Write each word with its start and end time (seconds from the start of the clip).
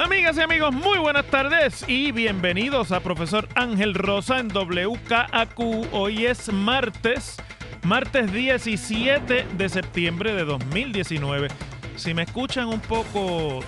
Amigas 0.00 0.38
y 0.38 0.40
amigos, 0.40 0.72
muy 0.72 0.98
buenas 0.98 1.26
tardes 1.26 1.84
y 1.86 2.10
bienvenidos 2.10 2.90
a 2.90 3.00
Profesor 3.00 3.46
Ángel 3.54 3.92
Rosa 3.92 4.38
en 4.38 4.48
WKAQ. 4.48 5.58
Hoy 5.92 6.24
es 6.24 6.50
martes, 6.50 7.36
martes 7.82 8.32
17 8.32 9.46
de 9.58 9.68
septiembre 9.68 10.32
de 10.32 10.46
2019. 10.46 11.48
Si 11.96 12.14
me 12.14 12.22
escuchan 12.22 12.68
un 12.68 12.80
poco 12.80 13.60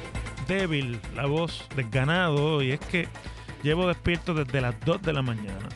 débil 0.49 0.99
la 1.15 1.27
voz 1.27 1.69
desganado, 1.77 2.63
y 2.63 2.73
es 2.73 2.81
que 2.81 3.09
llevo 3.63 3.87
despierto 3.87 4.33
desde 4.33 4.63
las 4.63 4.81
2 4.87 5.03
de 5.03 5.13
la 5.13 5.21
mañana. 5.21 5.69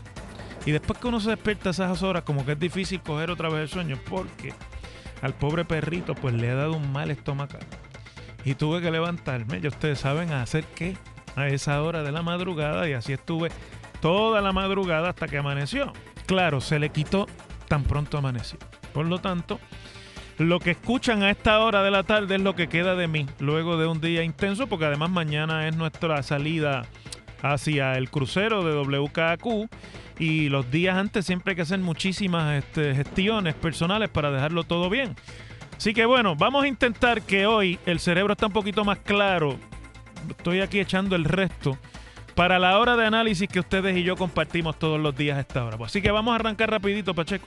Y 0.65 0.71
después 0.71 0.99
que 0.99 1.09
uno 1.09 1.21
se 1.21 1.29
despierta 1.29 1.69
a 1.69 1.73
esas 1.73 2.03
horas, 2.03 2.23
como 2.23 2.47
que 2.47 2.53
es 2.53 2.59
difícil 2.59 3.03
coger 3.03 3.31
otra 3.31 3.51
vez 3.51 3.61
el 3.61 3.69
sueño, 3.69 3.99
porque 4.09 4.55
al 5.21 5.35
pobre 5.35 5.67
perrito 5.67 6.15
pues 6.15 6.33
le 6.33 6.49
ha 6.49 6.55
dado 6.55 6.79
un 6.79 6.93
mal 6.93 7.11
estomacal 7.11 7.61
y 8.47 8.55
tuve 8.55 8.81
que 8.81 8.91
levantarme. 8.93 9.61
Ya 9.61 9.69
ustedes 9.69 9.99
saben 9.99 10.33
a 10.33 10.41
hacer 10.41 10.65
qué 10.75 10.97
a 11.35 11.49
esa 11.49 11.83
hora 11.83 12.03
de 12.05 12.13
la 12.13 12.23
madrugada 12.23 12.89
y 12.89 12.93
así 12.93 13.13
estuve 13.13 13.51
toda 14.01 14.41
la 14.41 14.53
madrugada 14.53 15.11
hasta 15.11 15.27
que 15.27 15.37
amaneció. 15.37 15.93
Claro, 16.27 16.61
se 16.61 16.79
le 16.79 16.91
quitó 16.91 17.27
tan 17.69 17.83
pronto 17.83 18.17
amaneció. 18.17 18.59
Por 18.95 19.07
lo 19.07 19.19
tanto, 19.19 19.59
lo 20.39 20.61
que 20.61 20.71
escuchan 20.71 21.25
a 21.25 21.31
esta 21.31 21.59
hora 21.59 21.83
de 21.83 21.91
la 21.91 22.05
tarde 22.05 22.37
es 22.37 22.41
lo 22.41 22.55
que 22.55 22.69
queda 22.69 22.95
de 22.95 23.09
mí 23.09 23.27
luego 23.41 23.77
de 23.79 23.89
un 23.89 24.01
día 24.01 24.23
intenso, 24.23 24.69
porque 24.69 24.85
además 24.85 25.11
mañana 25.11 25.67
es 25.67 25.77
nuestra 25.77 26.23
salida 26.23 26.87
hacia 27.43 27.95
el 27.95 28.11
crucero 28.11 28.63
de 28.63 28.77
WKQ 28.77 29.69
y 30.21 30.51
los 30.51 30.71
días 30.71 30.97
antes 30.97 31.27
siempre 31.27 31.51
hay 31.51 31.57
que 31.57 31.63
hacer 31.63 31.81
muchísimas 31.81 32.55
este, 32.55 32.95
gestiones 32.95 33.55
personales 33.55 34.09
para 34.09 34.31
dejarlo 34.31 34.63
todo 34.63 34.89
bien. 34.89 35.17
Así 35.77 35.93
que 35.93 36.07
bueno, 36.07 36.35
vamos 36.37 36.65
a 36.65 36.69
intentar 36.69 37.23
que 37.23 37.47
hoy 37.47 37.79
el 37.87 38.01
cerebro 38.01 38.33
está 38.33 38.47
un 38.47 38.53
poquito 38.53 38.85
más 38.85 38.99
claro. 38.99 39.59
Estoy 40.29 40.61
aquí 40.61 40.81
echando 40.81 41.17
el 41.17 41.25
resto 41.25 41.79
para 42.35 42.59
la 42.59 42.79
hora 42.79 42.97
de 42.97 43.07
análisis 43.07 43.49
que 43.49 43.61
ustedes 43.61 43.97
y 43.97 44.03
yo 44.03 44.17
compartimos 44.17 44.79
todos 44.79 45.01
los 45.01 45.17
días 45.17 45.39
a 45.39 45.41
esta 45.41 45.65
hora. 45.65 45.79
Así 45.85 46.03
que 46.03 46.11
vamos 46.11 46.33
a 46.33 46.37
arrancar 46.37 46.71
rapidito, 46.71 47.15
Pacheco. 47.15 47.47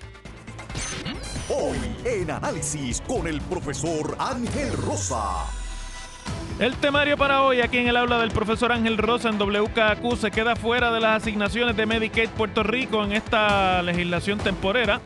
Hoy 1.50 1.78
en 2.06 2.30
Análisis 2.30 3.02
con 3.02 3.28
el 3.28 3.42
profesor 3.42 4.16
Ángel 4.20 4.72
Rosa. 4.74 5.46
El 6.60 6.76
temario 6.76 7.18
para 7.18 7.42
hoy 7.44 7.62
aquí 7.62 7.78
en 7.78 7.88
el 7.88 7.98
aula 7.98 8.20
del 8.20 8.32
profesor 8.32 8.72
Ángel 8.72 8.98
Rosa 8.98 9.30
en 9.30 9.40
WKQ 9.40 10.18
se 10.18 10.30
queda 10.30 10.56
fuera 10.56 10.92
de 10.92 11.00
las 11.00 11.24
asignaciones 11.24 11.76
de 11.78 11.86
Medicaid 11.86 12.30
Puerto 12.30 12.64
Rico 12.64 13.04
en 13.04 13.14
esta 13.14 13.82
legislación 13.82 14.40
temporera. 14.40 15.02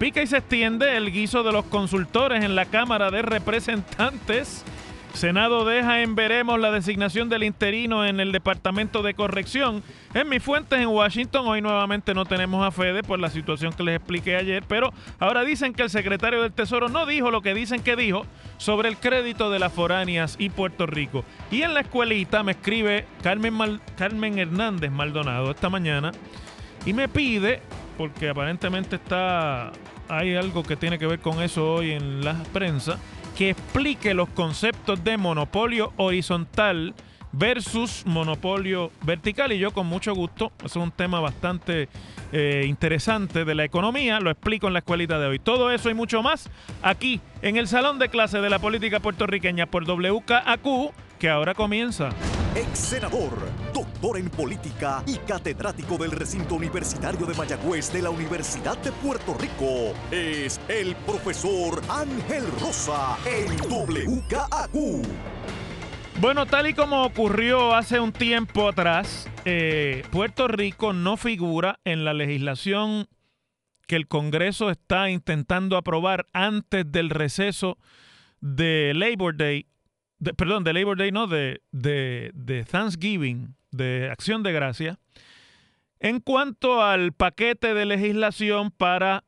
Pica 0.00 0.22
y 0.22 0.26
se 0.26 0.38
extiende 0.38 0.96
el 0.96 1.12
guiso 1.12 1.42
de 1.42 1.52
los 1.52 1.66
consultores 1.66 2.42
en 2.42 2.54
la 2.54 2.64
Cámara 2.64 3.10
de 3.10 3.20
Representantes. 3.20 4.64
Senado 5.12 5.66
deja 5.66 6.00
en 6.00 6.14
veremos 6.14 6.58
la 6.58 6.70
designación 6.70 7.28
del 7.28 7.42
interino 7.42 8.06
en 8.06 8.18
el 8.18 8.32
Departamento 8.32 9.02
de 9.02 9.12
Corrección. 9.12 9.82
En 10.14 10.30
mis 10.30 10.42
fuentes 10.42 10.80
en 10.80 10.88
Washington 10.88 11.46
hoy 11.46 11.60
nuevamente 11.60 12.14
no 12.14 12.24
tenemos 12.24 12.66
a 12.66 12.70
Fede 12.70 13.02
por 13.02 13.18
la 13.18 13.28
situación 13.28 13.74
que 13.74 13.82
les 13.82 13.96
expliqué 13.96 14.36
ayer, 14.36 14.64
pero 14.66 14.90
ahora 15.18 15.44
dicen 15.44 15.74
que 15.74 15.82
el 15.82 15.90
secretario 15.90 16.40
del 16.40 16.54
Tesoro 16.54 16.88
no 16.88 17.04
dijo 17.04 17.30
lo 17.30 17.42
que 17.42 17.52
dicen 17.52 17.82
que 17.82 17.94
dijo 17.94 18.24
sobre 18.56 18.88
el 18.88 18.96
crédito 18.96 19.50
de 19.50 19.58
las 19.58 19.70
foráneas 19.70 20.36
y 20.38 20.48
Puerto 20.48 20.86
Rico. 20.86 21.26
Y 21.50 21.60
en 21.60 21.74
la 21.74 21.80
escuelita 21.80 22.42
me 22.42 22.52
escribe 22.52 23.04
Carmen, 23.22 23.78
Carmen 23.98 24.38
Hernández 24.38 24.90
Maldonado 24.90 25.50
esta 25.50 25.68
mañana 25.68 26.12
y 26.86 26.94
me 26.94 27.08
pide, 27.08 27.60
porque 28.00 28.30
aparentemente 28.30 28.96
está 28.96 29.72
hay 30.08 30.34
algo 30.34 30.62
que 30.62 30.74
tiene 30.74 30.98
que 30.98 31.06
ver 31.06 31.18
con 31.18 31.42
eso 31.42 31.74
hoy 31.74 31.90
en 31.90 32.24
la 32.24 32.32
prensa, 32.50 32.98
que 33.36 33.50
explique 33.50 34.14
los 34.14 34.30
conceptos 34.30 35.04
de 35.04 35.18
monopolio 35.18 35.92
horizontal 35.98 36.94
versus 37.30 38.06
monopolio 38.06 38.90
vertical. 39.02 39.52
Y 39.52 39.58
yo 39.58 39.72
con 39.72 39.86
mucho 39.86 40.14
gusto, 40.14 40.50
es 40.64 40.76
un 40.76 40.92
tema 40.92 41.20
bastante 41.20 41.90
eh, 42.32 42.64
interesante 42.66 43.44
de 43.44 43.54
la 43.54 43.64
economía, 43.64 44.18
lo 44.18 44.30
explico 44.30 44.66
en 44.66 44.72
la 44.72 44.78
escuelita 44.78 45.18
de 45.18 45.26
hoy. 45.26 45.38
Todo 45.38 45.70
eso 45.70 45.90
y 45.90 45.94
mucho 45.94 46.22
más 46.22 46.48
aquí 46.80 47.20
en 47.42 47.58
el 47.58 47.68
Salón 47.68 47.98
de 47.98 48.08
Clase 48.08 48.40
de 48.40 48.48
la 48.48 48.60
Política 48.60 49.00
Puertorriqueña 49.00 49.66
por 49.66 49.84
WKAQ, 49.84 50.94
que 51.18 51.28
ahora 51.28 51.52
comienza. 51.52 52.08
Ex 52.56 52.78
senador, 52.80 53.30
doctor 53.72 54.18
en 54.18 54.28
política 54.28 55.04
y 55.06 55.18
catedrático 55.18 55.96
del 55.96 56.10
recinto 56.10 56.56
universitario 56.56 57.24
de 57.24 57.34
Mayagüez 57.34 57.92
de 57.92 58.02
la 58.02 58.10
Universidad 58.10 58.76
de 58.78 58.90
Puerto 58.90 59.34
Rico, 59.34 59.94
es 60.10 60.60
el 60.66 60.96
profesor 60.96 61.80
Ángel 61.88 62.44
Rosa 62.60 63.16
en 63.24 63.52
WKAQ. 63.70 64.72
Bueno, 66.20 66.44
tal 66.46 66.66
y 66.66 66.74
como 66.74 67.04
ocurrió 67.04 67.72
hace 67.72 68.00
un 68.00 68.10
tiempo 68.10 68.68
atrás, 68.68 69.30
eh, 69.44 70.02
Puerto 70.10 70.48
Rico 70.48 70.92
no 70.92 71.16
figura 71.16 71.78
en 71.84 72.04
la 72.04 72.14
legislación 72.14 73.06
que 73.86 73.94
el 73.94 74.08
Congreso 74.08 74.70
está 74.70 75.08
intentando 75.08 75.76
aprobar 75.76 76.26
antes 76.32 76.90
del 76.90 77.10
receso 77.10 77.78
de 78.40 78.92
Labor 78.94 79.36
Day, 79.36 79.66
perdón, 80.36 80.64
de 80.64 80.72
Labor 80.72 80.98
Day, 80.98 81.12
no, 81.12 81.26
de, 81.26 81.62
de, 81.72 82.30
de 82.34 82.64
Thanksgiving, 82.64 83.54
de 83.70 84.08
Acción 84.10 84.42
de 84.42 84.52
Gracia, 84.52 84.98
en 85.98 86.20
cuanto 86.20 86.82
al 86.82 87.12
paquete 87.12 87.74
de 87.74 87.86
legislación 87.86 88.70
para 88.70 89.24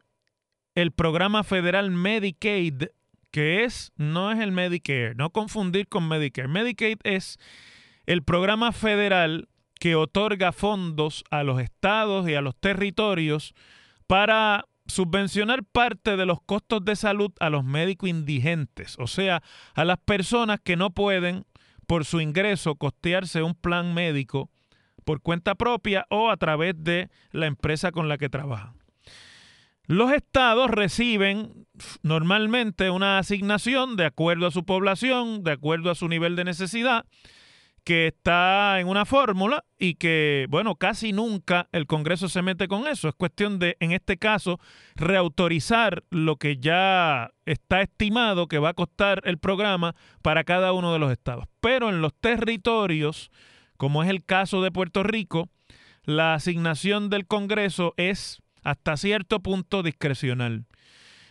el 0.74 0.92
programa 0.92 1.44
federal 1.44 1.90
Medicaid 1.90 2.84
que 3.32 3.64
es, 3.64 3.92
no 3.96 4.30
es 4.30 4.38
el 4.38 4.52
Medicare, 4.52 5.14
no 5.16 5.30
confundir 5.30 5.88
con 5.88 6.06
Medicare. 6.06 6.48
Medicaid 6.48 6.98
es 7.02 7.38
el 8.06 8.22
programa 8.22 8.72
federal 8.72 9.48
que 9.80 9.96
otorga 9.96 10.52
fondos 10.52 11.24
a 11.30 11.42
los 11.42 11.60
estados 11.60 12.28
y 12.28 12.34
a 12.34 12.42
los 12.42 12.54
territorios 12.54 13.54
para 14.06 14.66
subvencionar 14.92 15.64
parte 15.64 16.16
de 16.16 16.26
los 16.26 16.40
costos 16.42 16.84
de 16.84 16.96
salud 16.96 17.32
a 17.40 17.48
los 17.50 17.64
médicos 17.64 18.10
indigentes, 18.10 18.96
o 18.98 19.06
sea, 19.06 19.42
a 19.74 19.84
las 19.84 19.98
personas 19.98 20.60
que 20.62 20.76
no 20.76 20.90
pueden 20.90 21.44
por 21.86 22.04
su 22.04 22.20
ingreso 22.20 22.76
costearse 22.76 23.42
un 23.42 23.54
plan 23.54 23.94
médico 23.94 24.50
por 25.04 25.20
cuenta 25.20 25.54
propia 25.54 26.06
o 26.10 26.30
a 26.30 26.36
través 26.36 26.74
de 26.76 27.08
la 27.32 27.46
empresa 27.46 27.90
con 27.90 28.08
la 28.08 28.18
que 28.18 28.28
trabajan. 28.28 28.74
Los 29.86 30.12
estados 30.12 30.70
reciben 30.70 31.66
normalmente 32.02 32.90
una 32.90 33.18
asignación 33.18 33.96
de 33.96 34.04
acuerdo 34.04 34.46
a 34.46 34.52
su 34.52 34.64
población, 34.64 35.42
de 35.42 35.52
acuerdo 35.52 35.90
a 35.90 35.94
su 35.94 36.06
nivel 36.06 36.36
de 36.36 36.44
necesidad, 36.44 37.06
que 37.84 38.08
está 38.08 38.78
en 38.80 38.88
una 38.88 39.04
fórmula 39.04 39.64
y 39.78 39.94
que, 39.94 40.46
bueno, 40.48 40.76
casi 40.76 41.12
nunca 41.12 41.68
el 41.72 41.86
Congreso 41.86 42.28
se 42.28 42.42
mete 42.42 42.68
con 42.68 42.86
eso. 42.86 43.08
Es 43.08 43.14
cuestión 43.14 43.58
de, 43.58 43.76
en 43.80 43.92
este 43.92 44.16
caso, 44.16 44.60
reautorizar 44.94 46.04
lo 46.10 46.36
que 46.36 46.58
ya 46.58 47.32
está 47.44 47.82
estimado 47.82 48.46
que 48.46 48.58
va 48.58 48.70
a 48.70 48.74
costar 48.74 49.22
el 49.24 49.38
programa 49.38 49.94
para 50.22 50.44
cada 50.44 50.72
uno 50.72 50.92
de 50.92 51.00
los 51.00 51.10
estados. 51.10 51.46
Pero 51.60 51.88
en 51.88 52.00
los 52.00 52.14
territorios, 52.14 53.30
como 53.76 54.02
es 54.02 54.10
el 54.10 54.24
caso 54.24 54.62
de 54.62 54.70
Puerto 54.70 55.02
Rico, 55.02 55.48
la 56.04 56.34
asignación 56.34 57.10
del 57.10 57.26
Congreso 57.26 57.94
es 57.96 58.42
hasta 58.62 58.96
cierto 58.96 59.40
punto 59.40 59.82
discrecional. 59.82 60.66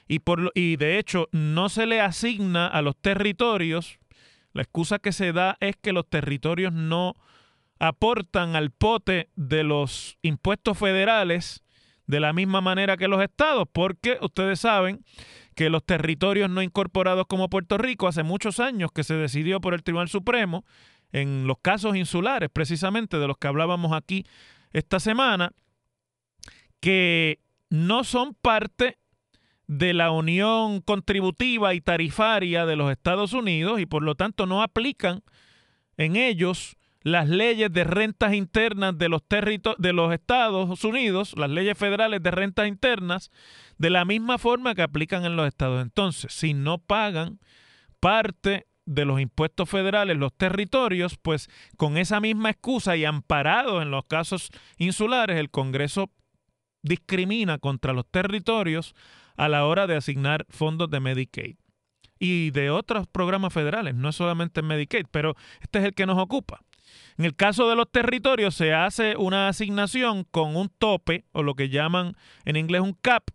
Y, 0.07 0.19
por, 0.19 0.51
y 0.55 0.75
de 0.75 0.99
hecho 0.99 1.29
no 1.31 1.69
se 1.69 1.85
le 1.85 2.01
asigna 2.01 2.67
a 2.67 2.81
los 2.81 2.97
territorios 2.97 3.99
la 4.53 4.63
excusa 4.63 4.99
que 4.99 5.11
se 5.11 5.33
da 5.33 5.57
es 5.59 5.75
que 5.75 5.93
los 5.93 6.07
territorios 6.07 6.73
no 6.73 7.15
aportan 7.79 8.55
al 8.55 8.71
pote 8.71 9.29
de 9.35 9.63
los 9.63 10.17
impuestos 10.21 10.77
federales 10.77 11.63
de 12.05 12.19
la 12.19 12.33
misma 12.33 12.61
manera 12.61 12.97
que 12.97 13.07
los 13.07 13.23
estados, 13.23 13.67
porque 13.71 14.17
ustedes 14.21 14.59
saben 14.59 15.03
que 15.55 15.69
los 15.69 15.83
territorios 15.83 16.49
no 16.49 16.61
incorporados 16.61 17.25
como 17.27 17.49
Puerto 17.49 17.77
Rico 17.77 18.07
hace 18.07 18.23
muchos 18.23 18.59
años 18.59 18.91
que 18.91 19.03
se 19.03 19.15
decidió 19.15 19.61
por 19.61 19.73
el 19.73 19.83
Tribunal 19.83 20.09
Supremo 20.09 20.65
en 21.11 21.47
los 21.47 21.57
casos 21.61 21.95
insulares, 21.95 22.49
precisamente 22.51 23.17
de 23.17 23.27
los 23.27 23.37
que 23.37 23.47
hablábamos 23.47 23.93
aquí 23.93 24.25
esta 24.73 24.99
semana, 24.99 25.51
que 26.79 27.39
no 27.69 28.03
son 28.03 28.33
parte 28.33 28.97
de 29.71 29.93
la 29.93 30.11
unión 30.11 30.81
contributiva 30.81 31.73
y 31.73 31.79
tarifaria 31.79 32.65
de 32.65 32.75
los 32.75 32.91
Estados 32.91 33.31
Unidos 33.31 33.79
y 33.79 33.85
por 33.85 34.03
lo 34.03 34.15
tanto 34.15 34.45
no 34.45 34.63
aplican 34.63 35.23
en 35.95 36.17
ellos 36.17 36.75
las 37.03 37.29
leyes 37.29 37.71
de 37.71 37.85
rentas 37.85 38.33
internas 38.33 38.97
de 38.97 39.07
los, 39.07 39.21
de 39.29 39.93
los 39.93 40.13
Estados 40.13 40.83
Unidos, 40.83 41.35
las 41.37 41.49
leyes 41.49 41.77
federales 41.77 42.21
de 42.21 42.31
rentas 42.31 42.67
internas, 42.67 43.31
de 43.77 43.89
la 43.89 44.03
misma 44.03 44.37
forma 44.37 44.75
que 44.75 44.81
aplican 44.81 45.23
en 45.23 45.37
los 45.37 45.47
estados. 45.47 45.81
Entonces, 45.81 46.33
si 46.33 46.53
no 46.53 46.77
pagan 46.77 47.39
parte 48.01 48.67
de 48.85 49.05
los 49.05 49.21
impuestos 49.21 49.69
federales 49.69 50.17
los 50.17 50.33
territorios, 50.33 51.17
pues 51.17 51.49
con 51.77 51.95
esa 51.95 52.19
misma 52.19 52.49
excusa 52.49 52.97
y 52.97 53.05
amparado 53.05 53.81
en 53.81 53.89
los 53.89 54.03
casos 54.03 54.51
insulares, 54.75 55.37
el 55.37 55.49
Congreso 55.49 56.11
discrimina 56.83 57.57
contra 57.57 57.93
los 57.93 58.05
territorios 58.05 58.95
a 59.41 59.49
la 59.49 59.65
hora 59.65 59.87
de 59.87 59.95
asignar 59.95 60.45
fondos 60.49 60.91
de 60.91 60.99
Medicaid 60.99 61.55
y 62.19 62.51
de 62.51 62.69
otros 62.69 63.07
programas 63.07 63.51
federales, 63.51 63.95
no 63.95 64.09
es 64.09 64.15
solamente 64.15 64.61
Medicaid, 64.61 65.07
pero 65.09 65.35
este 65.61 65.79
es 65.79 65.85
el 65.85 65.95
que 65.95 66.05
nos 66.05 66.19
ocupa. 66.19 66.61
En 67.17 67.25
el 67.25 67.35
caso 67.35 67.67
de 67.67 67.75
los 67.75 67.91
territorios 67.91 68.53
se 68.53 68.75
hace 68.75 69.17
una 69.17 69.47
asignación 69.47 70.25
con 70.25 70.55
un 70.55 70.69
tope 70.69 71.25
o 71.31 71.41
lo 71.41 71.55
que 71.55 71.69
llaman 71.69 72.15
en 72.45 72.55
inglés 72.55 72.81
un 72.81 72.93
cap, 72.93 73.31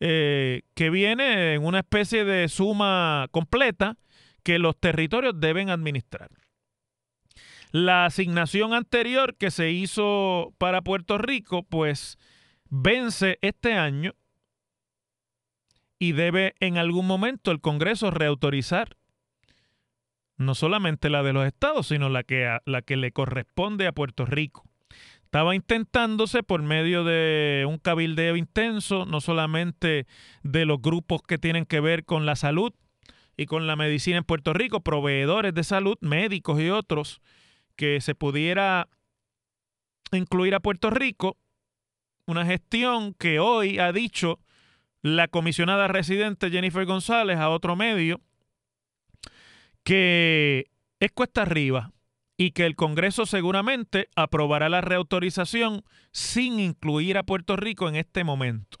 eh, 0.00 0.62
que 0.74 0.90
viene 0.90 1.54
en 1.54 1.64
una 1.64 1.78
especie 1.78 2.24
de 2.24 2.48
suma 2.48 3.28
completa 3.30 3.98
que 4.42 4.58
los 4.58 4.76
territorios 4.80 5.38
deben 5.38 5.70
administrar. 5.70 6.28
La 7.70 8.04
asignación 8.04 8.74
anterior 8.74 9.36
que 9.36 9.52
se 9.52 9.70
hizo 9.70 10.52
para 10.58 10.82
Puerto 10.82 11.18
Rico, 11.18 11.62
pues 11.62 12.18
vence 12.68 13.38
este 13.42 13.74
año 13.74 14.16
y 16.00 16.12
debe 16.12 16.54
en 16.58 16.78
algún 16.78 17.06
momento 17.06 17.52
el 17.52 17.60
Congreso 17.60 18.10
reautorizar 18.10 18.96
no 20.38 20.54
solamente 20.54 21.10
la 21.10 21.22
de 21.22 21.34
los 21.34 21.46
estados, 21.46 21.88
sino 21.88 22.08
la 22.08 22.22
que, 22.24 22.58
la 22.64 22.80
que 22.80 22.96
le 22.96 23.12
corresponde 23.12 23.86
a 23.86 23.92
Puerto 23.92 24.24
Rico. 24.24 24.64
Estaba 25.24 25.54
intentándose 25.54 26.42
por 26.42 26.62
medio 26.62 27.04
de 27.04 27.66
un 27.68 27.76
cabildeo 27.76 28.36
intenso, 28.36 29.04
no 29.04 29.20
solamente 29.20 30.06
de 30.42 30.64
los 30.64 30.80
grupos 30.80 31.20
que 31.22 31.36
tienen 31.36 31.66
que 31.66 31.80
ver 31.80 32.06
con 32.06 32.24
la 32.24 32.34
salud 32.34 32.72
y 33.36 33.44
con 33.44 33.66
la 33.66 33.76
medicina 33.76 34.16
en 34.16 34.24
Puerto 34.24 34.54
Rico, 34.54 34.80
proveedores 34.80 35.52
de 35.52 35.62
salud, 35.62 35.98
médicos 36.00 36.58
y 36.60 36.70
otros, 36.70 37.20
que 37.76 38.00
se 38.00 38.14
pudiera 38.14 38.88
incluir 40.12 40.54
a 40.54 40.60
Puerto 40.60 40.88
Rico, 40.88 41.36
una 42.26 42.46
gestión 42.46 43.12
que 43.12 43.38
hoy 43.38 43.78
ha 43.78 43.92
dicho 43.92 44.40
la 45.02 45.28
comisionada 45.28 45.88
residente 45.88 46.50
Jennifer 46.50 46.84
González 46.84 47.38
a 47.38 47.50
otro 47.50 47.76
medio 47.76 48.20
que 49.82 50.70
es 50.98 51.10
cuesta 51.12 51.42
arriba 51.42 51.92
y 52.36 52.52
que 52.52 52.66
el 52.66 52.76
Congreso 52.76 53.26
seguramente 53.26 54.08
aprobará 54.16 54.68
la 54.68 54.80
reautorización 54.80 55.82
sin 56.12 56.58
incluir 56.58 57.18
a 57.18 57.22
Puerto 57.22 57.56
Rico 57.56 57.88
en 57.88 57.96
este 57.96 58.24
momento. 58.24 58.78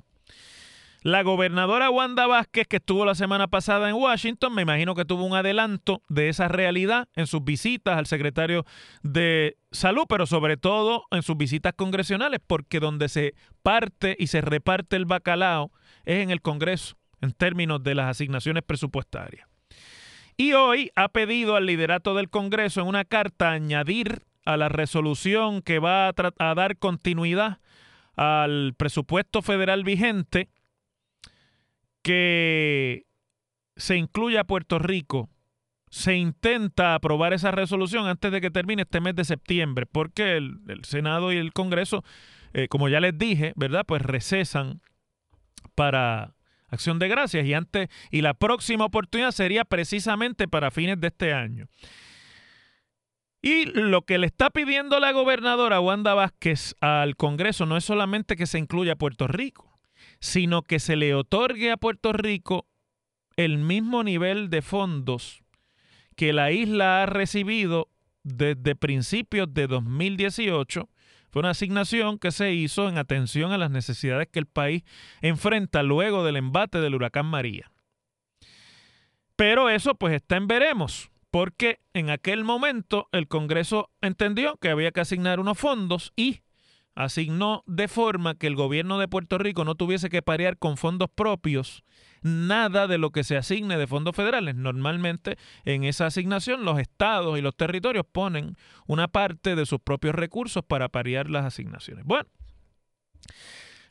La 1.02 1.22
gobernadora 1.22 1.88
Wanda 1.88 2.26
Vázquez, 2.26 2.66
que 2.66 2.76
estuvo 2.76 3.06
la 3.06 3.14
semana 3.14 3.48
pasada 3.48 3.88
en 3.88 3.96
Washington, 3.96 4.54
me 4.54 4.62
imagino 4.62 4.94
que 4.94 5.06
tuvo 5.06 5.24
un 5.24 5.34
adelanto 5.34 6.02
de 6.10 6.28
esa 6.28 6.48
realidad 6.48 7.08
en 7.16 7.26
sus 7.26 7.42
visitas 7.42 7.96
al 7.96 8.04
secretario 8.04 8.66
de 9.02 9.56
Salud, 9.70 10.04
pero 10.08 10.26
sobre 10.26 10.58
todo 10.58 11.04
en 11.10 11.22
sus 11.22 11.38
visitas 11.38 11.72
congresionales, 11.74 12.40
porque 12.46 12.80
donde 12.80 13.08
se 13.08 13.34
parte 13.62 14.14
y 14.18 14.26
se 14.26 14.42
reparte 14.42 14.96
el 14.96 15.06
bacalao 15.06 15.70
es 16.04 16.22
en 16.22 16.30
el 16.30 16.42
Congreso, 16.42 16.96
en 17.20 17.32
términos 17.32 17.82
de 17.82 17.94
las 17.94 18.06
asignaciones 18.06 18.62
presupuestarias. 18.62 19.46
Y 20.36 20.54
hoy 20.54 20.90
ha 20.96 21.08
pedido 21.08 21.56
al 21.56 21.66
liderato 21.66 22.14
del 22.14 22.30
Congreso 22.30 22.80
en 22.80 22.86
una 22.86 23.04
carta 23.04 23.50
añadir 23.50 24.22
a 24.44 24.56
la 24.56 24.68
resolución 24.68 25.62
que 25.62 25.78
va 25.78 26.08
a, 26.08 26.54
dar 26.54 26.78
continuidad 26.78 27.58
al 28.16 28.74
presupuesto 28.76 29.42
federal 29.42 29.84
vigente 29.84 30.48
que 32.02 33.04
se 33.76 33.96
incluya 33.96 34.40
a 34.40 34.44
Puerto 34.44 34.78
Rico. 34.78 35.28
Se 35.90 36.16
intenta 36.16 36.94
aprobar 36.94 37.32
esa 37.32 37.50
resolución 37.50 38.06
antes 38.06 38.30
de 38.32 38.40
que 38.40 38.50
termine 38.50 38.82
este 38.82 39.00
mes 39.00 39.16
de 39.16 39.24
septiembre, 39.24 39.86
porque 39.86 40.36
el, 40.36 40.60
Senado 40.84 41.32
y 41.32 41.36
el 41.36 41.52
Congreso, 41.52 42.04
eh, 42.52 42.68
como 42.68 42.88
ya 42.88 43.00
les 43.00 43.18
dije, 43.18 43.52
¿verdad? 43.56 43.84
Pues 43.86 44.00
recesan 44.02 44.80
para 45.74 46.34
acción 46.68 46.98
de 46.98 47.08
gracias 47.08 47.44
y 47.46 47.54
antes 47.54 47.88
y 48.10 48.20
la 48.20 48.34
próxima 48.34 48.84
oportunidad 48.84 49.32
sería 49.32 49.64
precisamente 49.64 50.48
para 50.48 50.70
fines 50.70 51.00
de 51.00 51.08
este 51.08 51.32
año. 51.32 51.66
Y 53.42 53.64
lo 53.66 54.02
que 54.02 54.18
le 54.18 54.26
está 54.26 54.50
pidiendo 54.50 55.00
la 55.00 55.12
gobernadora 55.12 55.80
Wanda 55.80 56.14
Vázquez 56.14 56.74
al 56.80 57.16
Congreso 57.16 57.64
no 57.64 57.76
es 57.76 57.84
solamente 57.84 58.36
que 58.36 58.46
se 58.46 58.58
incluya 58.58 58.92
a 58.92 58.96
Puerto 58.96 59.26
Rico, 59.26 59.78
sino 60.20 60.62
que 60.62 60.78
se 60.78 60.96
le 60.96 61.14
otorgue 61.14 61.70
a 61.70 61.78
Puerto 61.78 62.12
Rico 62.12 62.66
el 63.36 63.58
mismo 63.58 64.04
nivel 64.04 64.50
de 64.50 64.60
fondos 64.60 65.42
que 66.16 66.34
la 66.34 66.52
isla 66.52 67.02
ha 67.02 67.06
recibido 67.06 67.88
desde 68.22 68.76
principios 68.76 69.52
de 69.54 69.66
2018 69.66 70.90
fue 71.30 71.40
una 71.40 71.50
asignación 71.50 72.18
que 72.18 72.32
se 72.32 72.52
hizo 72.52 72.88
en 72.88 72.98
atención 72.98 73.52
a 73.52 73.58
las 73.58 73.70
necesidades 73.70 74.28
que 74.28 74.38
el 74.38 74.46
país 74.46 74.82
enfrenta 75.22 75.82
luego 75.82 76.24
del 76.24 76.36
embate 76.36 76.80
del 76.80 76.94
huracán 76.94 77.26
María. 77.26 77.70
Pero 79.36 79.70
eso 79.70 79.94
pues 79.94 80.14
está 80.14 80.36
en 80.36 80.48
veremos, 80.48 81.10
porque 81.30 81.80
en 81.94 82.10
aquel 82.10 82.44
momento 82.44 83.08
el 83.12 83.28
Congreso 83.28 83.90
entendió 84.00 84.56
que 84.56 84.68
había 84.68 84.90
que 84.90 85.00
asignar 85.00 85.40
unos 85.40 85.58
fondos 85.58 86.12
y 86.16 86.42
asignó 86.94 87.62
de 87.66 87.88
forma 87.88 88.34
que 88.34 88.46
el 88.46 88.56
gobierno 88.56 88.98
de 88.98 89.08
Puerto 89.08 89.38
Rico 89.38 89.64
no 89.64 89.76
tuviese 89.76 90.10
que 90.10 90.22
parear 90.22 90.58
con 90.58 90.76
fondos 90.76 91.08
propios 91.14 91.84
nada 92.22 92.86
de 92.86 92.98
lo 92.98 93.10
que 93.10 93.24
se 93.24 93.36
asigne 93.36 93.76
de 93.76 93.86
fondos 93.86 94.14
federales. 94.16 94.54
Normalmente 94.54 95.36
en 95.64 95.84
esa 95.84 96.06
asignación 96.06 96.64
los 96.64 96.78
estados 96.78 97.38
y 97.38 97.42
los 97.42 97.56
territorios 97.56 98.06
ponen 98.10 98.56
una 98.86 99.08
parte 99.08 99.56
de 99.56 99.66
sus 99.66 99.80
propios 99.80 100.14
recursos 100.14 100.64
para 100.64 100.88
parear 100.88 101.30
las 101.30 101.44
asignaciones. 101.44 102.04
Bueno, 102.04 102.28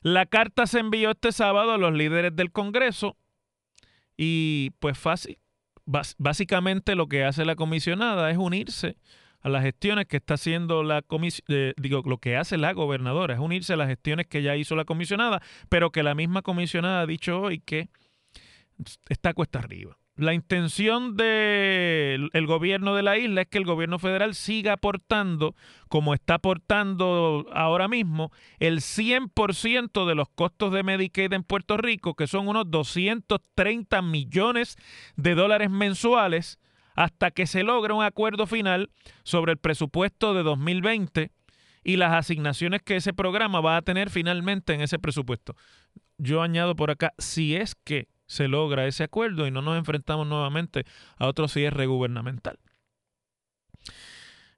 la 0.01 0.25
carta 0.25 0.65
se 0.67 0.79
envió 0.79 1.12
este 1.12 1.31
sábado 1.31 1.74
a 1.74 1.77
los 1.77 1.93
líderes 1.93 2.36
del 2.36 2.51
Congreso 2.51 3.17
Y 4.17 4.71
pues 4.79 4.98
fácil, 4.98 5.39
básicamente 6.17 6.95
lo 6.95 7.07
que 7.07 7.24
hace 7.24 7.45
la 7.45 7.55
comisionada 7.55 8.29
es 8.31 8.38
unirse 8.38 8.98
a 9.41 9.50
las 9.50 9.63
gestiones 9.63 10.05
que 10.07 10.17
está 10.17 10.33
haciendo 10.33 10.83
la 10.83 11.01
comisión, 11.01 11.45
eh, 11.48 11.74
digo, 11.77 12.01
lo 12.05 12.17
que 12.17 12.36
hace 12.36 12.57
la 12.57 12.74
gobernadora, 12.74 13.33
es 13.33 13.39
unirse 13.39 13.74
a 13.74 13.77
las 13.77 13.88
gestiones 13.88 14.27
que 14.27 14.41
ya 14.41 14.55
hizo 14.55 14.75
la 14.75 14.86
comisionada, 14.86 15.41
pero 15.69 15.91
que 15.91 16.03
la 16.03 16.15
misma 16.15 16.41
comisionada 16.41 17.01
ha 17.01 17.05
dicho 17.05 17.39
hoy 17.39 17.59
que 17.59 17.89
está 19.09 19.33
cuesta 19.33 19.59
arriba. 19.59 19.98
La 20.19 20.33
intención 20.33 21.15
del 21.15 22.45
gobierno 22.45 22.93
de 22.93 23.03
la 23.03 23.17
isla 23.17 23.43
es 23.43 23.48
que 23.48 23.57
el 23.57 23.63
gobierno 23.63 24.00
federal 24.00 24.36
siga 24.36 24.74
aportando, 24.74 25.55
como 25.88 26.13
está 26.13 26.33
aportando 26.36 27.45
ahora 27.53 27.88
mismo, 27.88 28.29
el 28.59 28.81
100% 28.81 30.05
de 30.05 30.15
los 30.15 30.27
costos 30.27 30.74
de 30.74 30.83
Medicaid 30.83 31.31
en 31.31 31.43
Puerto 31.43 31.77
Rico, 31.77 32.15
que 32.15 32.27
son 32.27 32.50
unos 32.50 32.69
230 32.69 34.01
millones 34.01 34.75
de 35.15 35.36
dólares 35.36 35.69
mensuales, 35.69 36.59
hasta 36.95 37.31
que 37.31 37.48
se 37.48 37.63
logre 37.63 37.93
un 37.93 38.03
acuerdo 38.03 38.45
final 38.45 38.91
sobre 39.24 39.53
el 39.53 39.57
presupuesto 39.57 40.33
de 40.33 40.43
2020 40.43 41.31
y 41.81 41.95
las 41.95 42.12
asignaciones 42.12 42.81
que 42.81 42.98
ese 42.98 43.13
programa 43.13 43.62
va 43.62 43.77
a 43.77 43.81
tener 43.83 44.09
finalmente 44.09 44.74
en 44.74 44.81
ese 44.81 45.00
presupuesto. 45.00 45.55
Yo 46.17 46.41
añado 46.41 46.75
por 46.75 46.91
acá, 46.91 47.13
si 47.17 47.55
es 47.55 47.74
que 47.74 48.09
se 48.29 48.48
logra 48.48 48.86
ese 48.86 49.03
acuerdo 49.03 49.48
y 49.48 49.51
no 49.51 49.63
nos 49.63 49.77
enfrentamos 49.77 50.27
nuevamente 50.27 50.86
a 51.17 51.27
otro 51.27 51.48
cierre 51.48 51.88
gubernamental. 51.88 52.59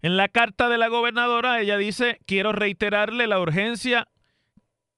En 0.01 0.17
la 0.17 0.27
carta 0.27 0.67
de 0.67 0.77
la 0.77 0.89
gobernadora, 0.89 1.61
ella 1.61 1.77
dice, 1.77 2.19
quiero 2.25 2.51
reiterarle 2.51 3.27
la 3.27 3.39
urgencia 3.39 4.09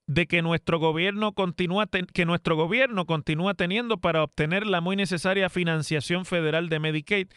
de 0.07 0.25
que 0.25 0.41
nuestro 0.41 0.79
gobierno 0.79 1.33
continúa 1.33 1.87
que 1.87 2.25
nuestro 2.25 2.55
gobierno 2.55 3.05
continúa 3.05 3.53
teniendo 3.53 3.99
para 3.99 4.23
obtener 4.23 4.65
la 4.65 4.81
muy 4.81 4.95
necesaria 4.95 5.49
financiación 5.49 6.25
federal 6.25 6.67
de 6.67 6.79
Medicaid 6.79 7.27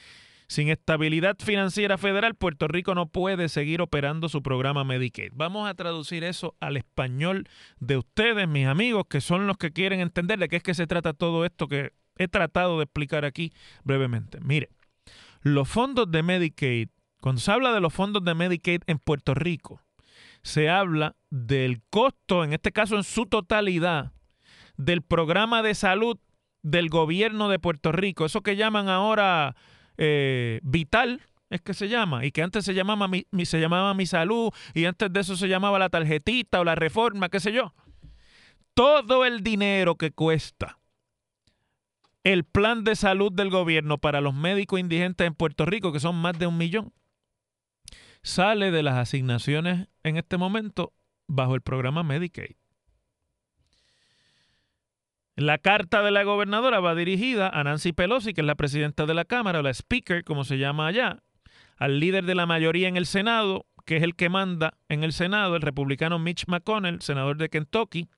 sin 0.48 0.68
estabilidad 0.68 1.36
financiera 1.38 1.98
federal, 1.98 2.34
Puerto 2.34 2.68
Rico 2.68 2.94
no 2.94 3.06
puede 3.06 3.48
seguir 3.48 3.80
operando 3.80 4.28
su 4.28 4.42
programa 4.42 4.84
Medicaid. 4.84 5.32
Vamos 5.34 5.68
a 5.68 5.74
traducir 5.74 6.24
eso 6.24 6.54
al 6.60 6.76
español 6.76 7.48
de 7.80 7.96
ustedes, 7.96 8.46
mis 8.48 8.66
amigos, 8.66 9.04
que 9.08 9.20
son 9.20 9.46
los 9.46 9.56
que 9.56 9.72
quieren 9.72 10.00
entender 10.00 10.38
de 10.38 10.48
qué 10.48 10.56
es 10.56 10.62
que 10.62 10.74
se 10.74 10.86
trata 10.86 11.12
todo 11.12 11.44
esto 11.44 11.68
que 11.68 11.92
he 12.18 12.28
tratado 12.28 12.78
de 12.78 12.84
explicar 12.84 13.24
aquí 13.24 13.52
brevemente. 13.84 14.38
Mire, 14.40 14.70
los 15.42 15.68
fondos 15.68 16.10
de 16.10 16.22
Medicaid, 16.22 16.88
cuando 17.20 17.40
se 17.40 17.52
habla 17.52 17.72
de 17.72 17.80
los 17.80 17.92
fondos 17.92 18.24
de 18.24 18.34
Medicaid 18.34 18.82
en 18.86 18.98
Puerto 18.98 19.34
Rico, 19.34 19.82
se 20.42 20.68
habla 20.70 21.16
del 21.30 21.82
costo, 21.90 22.44
en 22.44 22.52
este 22.52 22.72
caso 22.72 22.96
en 22.96 23.04
su 23.04 23.26
totalidad, 23.26 24.12
del 24.76 25.02
programa 25.02 25.62
de 25.62 25.74
salud 25.74 26.18
del 26.62 26.88
gobierno 26.88 27.48
de 27.48 27.58
Puerto 27.58 27.92
Rico, 27.92 28.24
eso 28.24 28.42
que 28.42 28.56
llaman 28.56 28.88
ahora 28.88 29.56
eh, 29.98 30.60
vital, 30.62 31.22
es 31.50 31.60
que 31.62 31.74
se 31.74 31.88
llama, 31.88 32.24
y 32.24 32.32
que 32.32 32.42
antes 32.42 32.64
se 32.64 32.74
llamaba 32.74 33.08
mi, 33.08 33.26
se 33.44 33.60
llamaba 33.60 33.94
Mi 33.94 34.06
Salud, 34.06 34.50
y 34.74 34.84
antes 34.84 35.12
de 35.12 35.20
eso 35.20 35.36
se 35.36 35.48
llamaba 35.48 35.78
la 35.78 35.88
tarjetita 35.88 36.60
o 36.60 36.64
la 36.64 36.74
reforma, 36.74 37.28
qué 37.28 37.40
sé 37.40 37.52
yo. 37.52 37.74
Todo 38.74 39.24
el 39.24 39.42
dinero 39.42 39.96
que 39.96 40.10
cuesta 40.10 40.78
el 42.24 42.44
plan 42.44 42.82
de 42.82 42.96
salud 42.96 43.32
del 43.32 43.50
gobierno 43.50 43.98
para 43.98 44.20
los 44.20 44.34
médicos 44.34 44.80
indigentes 44.80 45.26
en 45.26 45.34
Puerto 45.34 45.64
Rico, 45.64 45.92
que 45.92 46.00
son 46.00 46.16
más 46.16 46.36
de 46.36 46.48
un 46.48 46.58
millón, 46.58 46.92
sale 48.22 48.72
de 48.72 48.82
las 48.82 48.96
asignaciones 48.96 49.88
en 50.02 50.16
este 50.16 50.36
momento 50.36 50.92
bajo 51.28 51.54
el 51.54 51.60
programa 51.60 52.02
Medicaid. 52.02 52.56
La 55.36 55.58
carta 55.58 56.02
de 56.02 56.10
la 56.10 56.24
gobernadora 56.24 56.80
va 56.80 56.94
dirigida 56.94 57.50
a 57.50 57.62
Nancy 57.62 57.92
Pelosi, 57.92 58.32
que 58.32 58.40
es 58.40 58.46
la 58.46 58.54
presidenta 58.54 59.04
de 59.04 59.12
la 59.12 59.26
Cámara, 59.26 59.58
o 59.58 59.62
la 59.62 59.70
Speaker, 59.70 60.24
como 60.24 60.44
se 60.44 60.56
llama 60.56 60.86
allá, 60.86 61.22
al 61.76 62.00
líder 62.00 62.24
de 62.24 62.34
la 62.34 62.46
mayoría 62.46 62.88
en 62.88 62.96
el 62.96 63.04
Senado, 63.04 63.66
que 63.84 63.96
es 63.96 64.02
el 64.02 64.16
que 64.16 64.30
manda 64.30 64.78
en 64.88 65.04
el 65.04 65.12
Senado, 65.12 65.56
el 65.56 65.60
republicano 65.60 66.18
Mitch 66.18 66.46
McConnell, 66.46 67.02
senador 67.02 67.36
de 67.36 67.50
Kentucky, 67.50 68.08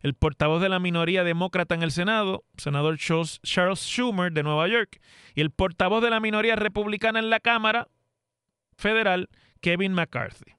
el 0.00 0.14
portavoz 0.14 0.62
de 0.62 0.70
la 0.70 0.78
minoría 0.78 1.22
demócrata 1.22 1.74
en 1.74 1.82
el 1.82 1.90
Senado, 1.90 2.44
senador 2.56 2.96
Charles 2.96 3.40
Schumer 3.80 4.32
de 4.32 4.42
Nueva 4.42 4.66
York, 4.66 5.02
y 5.34 5.42
el 5.42 5.50
portavoz 5.50 6.02
de 6.02 6.08
la 6.08 6.20
minoría 6.20 6.56
republicana 6.56 7.18
en 7.18 7.28
la 7.28 7.40
Cámara 7.40 7.88
Federal, 8.78 9.28
Kevin 9.60 9.92
McCarthy. 9.92 10.54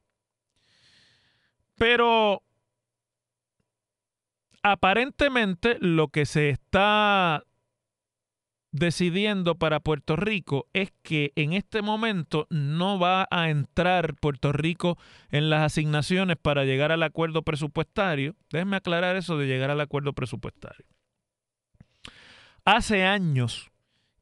Pero 1.75 2.43
aparentemente 4.67 5.77
lo 5.79 6.07
que 6.07 6.25
se 6.25 6.49
está 6.49 7.43
decidiendo 8.71 9.59
para 9.59 9.79
Puerto 9.79 10.15
Rico 10.15 10.65
es 10.73 10.91
que 11.03 11.31
en 11.35 11.53
este 11.53 11.83
momento 11.83 12.47
no 12.49 12.97
va 12.97 13.27
a 13.29 13.51
entrar 13.51 14.15
Puerto 14.15 14.51
Rico 14.53 14.97
en 15.29 15.51
las 15.51 15.61
asignaciones 15.61 16.37
para 16.41 16.65
llegar 16.65 16.91
al 16.91 17.03
acuerdo 17.03 17.43
presupuestario. 17.43 18.35
Déjenme 18.49 18.77
aclarar 18.77 19.15
eso 19.15 19.37
de 19.37 19.45
llegar 19.45 19.69
al 19.69 19.81
acuerdo 19.81 20.13
presupuestario. 20.13 20.87
Hace 22.65 23.03
años 23.03 23.69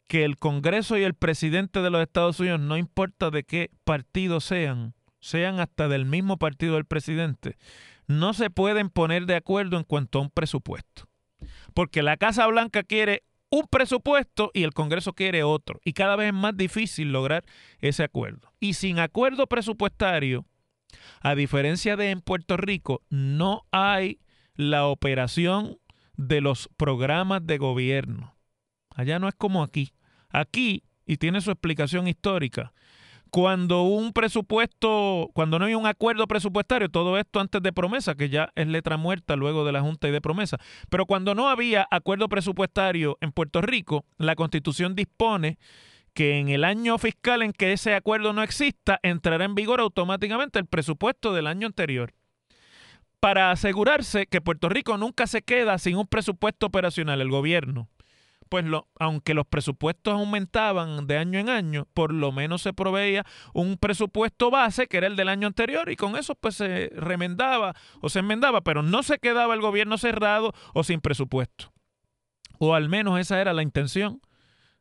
que 0.07 0.25
el 0.25 0.37
Congreso 0.37 0.97
y 0.97 1.03
el 1.03 1.13
presidente 1.13 1.81
de 1.81 1.89
los 1.89 2.01
Estados 2.01 2.41
Unidos, 2.41 2.59
no 2.59 2.75
importa 2.75 3.29
de 3.29 3.45
qué 3.45 3.71
partido 3.85 4.41
sean, 4.41 4.93
sean 5.21 5.61
hasta 5.61 5.87
del 5.87 6.03
mismo 6.03 6.35
partido 6.35 6.75
del 6.75 6.83
presidente, 6.83 7.55
no 8.07 8.33
se 8.33 8.49
pueden 8.49 8.89
poner 8.89 9.25
de 9.25 9.35
acuerdo 9.35 9.77
en 9.77 9.83
cuanto 9.83 10.19
a 10.19 10.21
un 10.23 10.29
presupuesto. 10.29 11.07
Porque 11.73 12.03
la 12.03 12.17
Casa 12.17 12.45
Blanca 12.47 12.83
quiere 12.83 13.23
un 13.49 13.67
presupuesto 13.67 14.51
y 14.53 14.63
el 14.63 14.73
Congreso 14.73 15.13
quiere 15.13 15.43
otro. 15.43 15.79
Y 15.85 15.93
cada 15.93 16.15
vez 16.15 16.27
es 16.27 16.33
más 16.33 16.57
difícil 16.57 17.11
lograr 17.11 17.43
ese 17.79 18.03
acuerdo. 18.03 18.51
Y 18.59 18.73
sin 18.73 18.99
acuerdo 18.99 19.47
presupuestario, 19.47 20.45
a 21.21 21.35
diferencia 21.35 21.95
de 21.95 22.09
en 22.09 22.21
Puerto 22.21 22.57
Rico, 22.57 23.03
no 23.09 23.65
hay 23.71 24.19
la 24.55 24.85
operación 24.85 25.77
de 26.15 26.41
los 26.41 26.69
programas 26.77 27.45
de 27.45 27.57
gobierno. 27.57 28.35
Allá 28.89 29.19
no 29.19 29.27
es 29.27 29.35
como 29.35 29.63
aquí. 29.63 29.93
Aquí, 30.29 30.83
y 31.05 31.17
tiene 31.17 31.41
su 31.41 31.51
explicación 31.51 32.07
histórica, 32.07 32.73
cuando 33.33 33.81
un 33.81 34.13
presupuesto, 34.13 35.31
cuando 35.33 35.57
no 35.57 35.65
hay 35.65 35.73
un 35.73 35.87
acuerdo 35.87 36.27
presupuestario, 36.27 36.87
todo 36.89 37.17
esto 37.17 37.39
antes 37.39 37.63
de 37.63 37.73
promesa, 37.73 38.13
que 38.13 38.29
ya 38.29 38.51
es 38.53 38.67
letra 38.67 38.95
muerta 38.95 39.35
luego 39.35 39.65
de 39.65 39.71
la 39.71 39.81
Junta 39.81 40.07
y 40.07 40.11
de 40.11 40.21
promesa, 40.21 40.59
pero 40.91 41.07
cuando 41.07 41.33
no 41.33 41.49
había 41.49 41.87
acuerdo 41.89 42.29
presupuestario 42.29 43.17
en 43.21 43.31
Puerto 43.31 43.63
Rico, 43.63 44.05
la 44.19 44.35
Constitución 44.35 44.93
dispone 44.93 45.57
que 46.13 46.37
en 46.37 46.49
el 46.49 46.63
año 46.63 46.99
fiscal 46.99 47.41
en 47.41 47.53
que 47.53 47.73
ese 47.73 47.95
acuerdo 47.95 48.33
no 48.33 48.43
exista, 48.43 48.99
entrará 49.01 49.45
en 49.45 49.55
vigor 49.55 49.79
automáticamente 49.79 50.59
el 50.59 50.67
presupuesto 50.67 51.33
del 51.33 51.47
año 51.47 51.65
anterior. 51.65 52.13
Para 53.19 53.49
asegurarse 53.49 54.27
que 54.27 54.41
Puerto 54.41 54.69
Rico 54.69 54.95
nunca 54.99 55.25
se 55.25 55.41
queda 55.41 55.79
sin 55.79 55.97
un 55.97 56.05
presupuesto 56.05 56.67
operacional, 56.67 57.19
el 57.19 57.31
gobierno 57.31 57.89
pues 58.53 58.65
lo, 58.65 58.87
aunque 58.99 59.33
los 59.33 59.47
presupuestos 59.47 60.13
aumentaban 60.13 61.07
de 61.07 61.17
año 61.17 61.39
en 61.39 61.49
año, 61.49 61.87
por 61.95 62.13
lo 62.13 62.31
menos 62.31 62.61
se 62.61 62.71
proveía 62.71 63.25
un 63.51 63.77
presupuesto 63.77 64.51
base 64.51 64.85
que 64.85 64.97
era 64.97 65.07
el 65.07 65.15
del 65.15 65.29
año 65.29 65.47
anterior 65.47 65.89
y 65.89 65.95
con 65.95 66.15
eso 66.15 66.35
pues 66.35 66.57
se 66.57 66.91
remendaba 66.95 67.73
o 67.99 68.09
se 68.09 68.19
enmendaba, 68.19 68.61
pero 68.61 68.83
no 68.83 69.01
se 69.01 69.17
quedaba 69.17 69.55
el 69.55 69.61
gobierno 69.61 69.97
cerrado 69.97 70.53
o 70.75 70.83
sin 70.83 71.01
presupuesto. 71.01 71.73
O 72.59 72.75
al 72.75 72.89
menos 72.89 73.19
esa 73.19 73.41
era 73.41 73.53
la 73.53 73.63
intención 73.63 74.21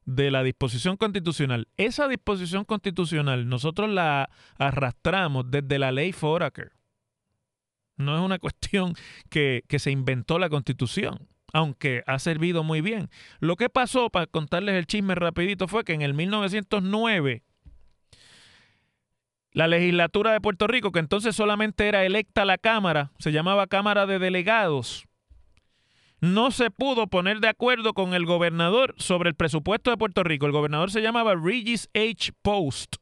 de 0.04 0.30
la 0.30 0.42
disposición 0.42 0.98
constitucional. 0.98 1.66
Esa 1.78 2.08
disposición 2.08 2.66
constitucional 2.66 3.48
nosotros 3.48 3.88
la 3.88 4.28
arrastramos 4.58 5.50
desde 5.50 5.78
la 5.78 5.92
ley 5.92 6.12
Foraker. 6.12 6.72
No 7.96 8.18
es 8.18 8.22
una 8.22 8.38
cuestión 8.38 8.92
que, 9.30 9.64
que 9.66 9.78
se 9.78 9.90
inventó 9.90 10.38
la 10.38 10.50
constitución 10.50 11.31
aunque 11.52 12.02
ha 12.06 12.18
servido 12.18 12.62
muy 12.64 12.80
bien. 12.80 13.10
Lo 13.40 13.56
que 13.56 13.68
pasó, 13.68 14.10
para 14.10 14.26
contarles 14.26 14.74
el 14.74 14.86
chisme 14.86 15.14
rapidito, 15.14 15.68
fue 15.68 15.84
que 15.84 15.92
en 15.92 16.02
el 16.02 16.14
1909 16.14 17.42
la 19.52 19.68
legislatura 19.68 20.32
de 20.32 20.40
Puerto 20.40 20.66
Rico, 20.66 20.92
que 20.92 20.98
entonces 20.98 21.36
solamente 21.36 21.86
era 21.86 22.04
electa 22.04 22.44
la 22.44 22.56
Cámara, 22.56 23.12
se 23.18 23.32
llamaba 23.32 23.66
Cámara 23.66 24.06
de 24.06 24.18
Delegados, 24.18 25.06
no 26.22 26.52
se 26.52 26.70
pudo 26.70 27.08
poner 27.08 27.40
de 27.40 27.48
acuerdo 27.48 27.94
con 27.94 28.14
el 28.14 28.24
gobernador 28.24 28.94
sobre 28.96 29.28
el 29.28 29.34
presupuesto 29.34 29.90
de 29.90 29.96
Puerto 29.96 30.22
Rico. 30.22 30.46
El 30.46 30.52
gobernador 30.52 30.92
se 30.92 31.02
llamaba 31.02 31.34
Regis 31.34 31.90
H. 31.94 32.32
Post. 32.42 32.96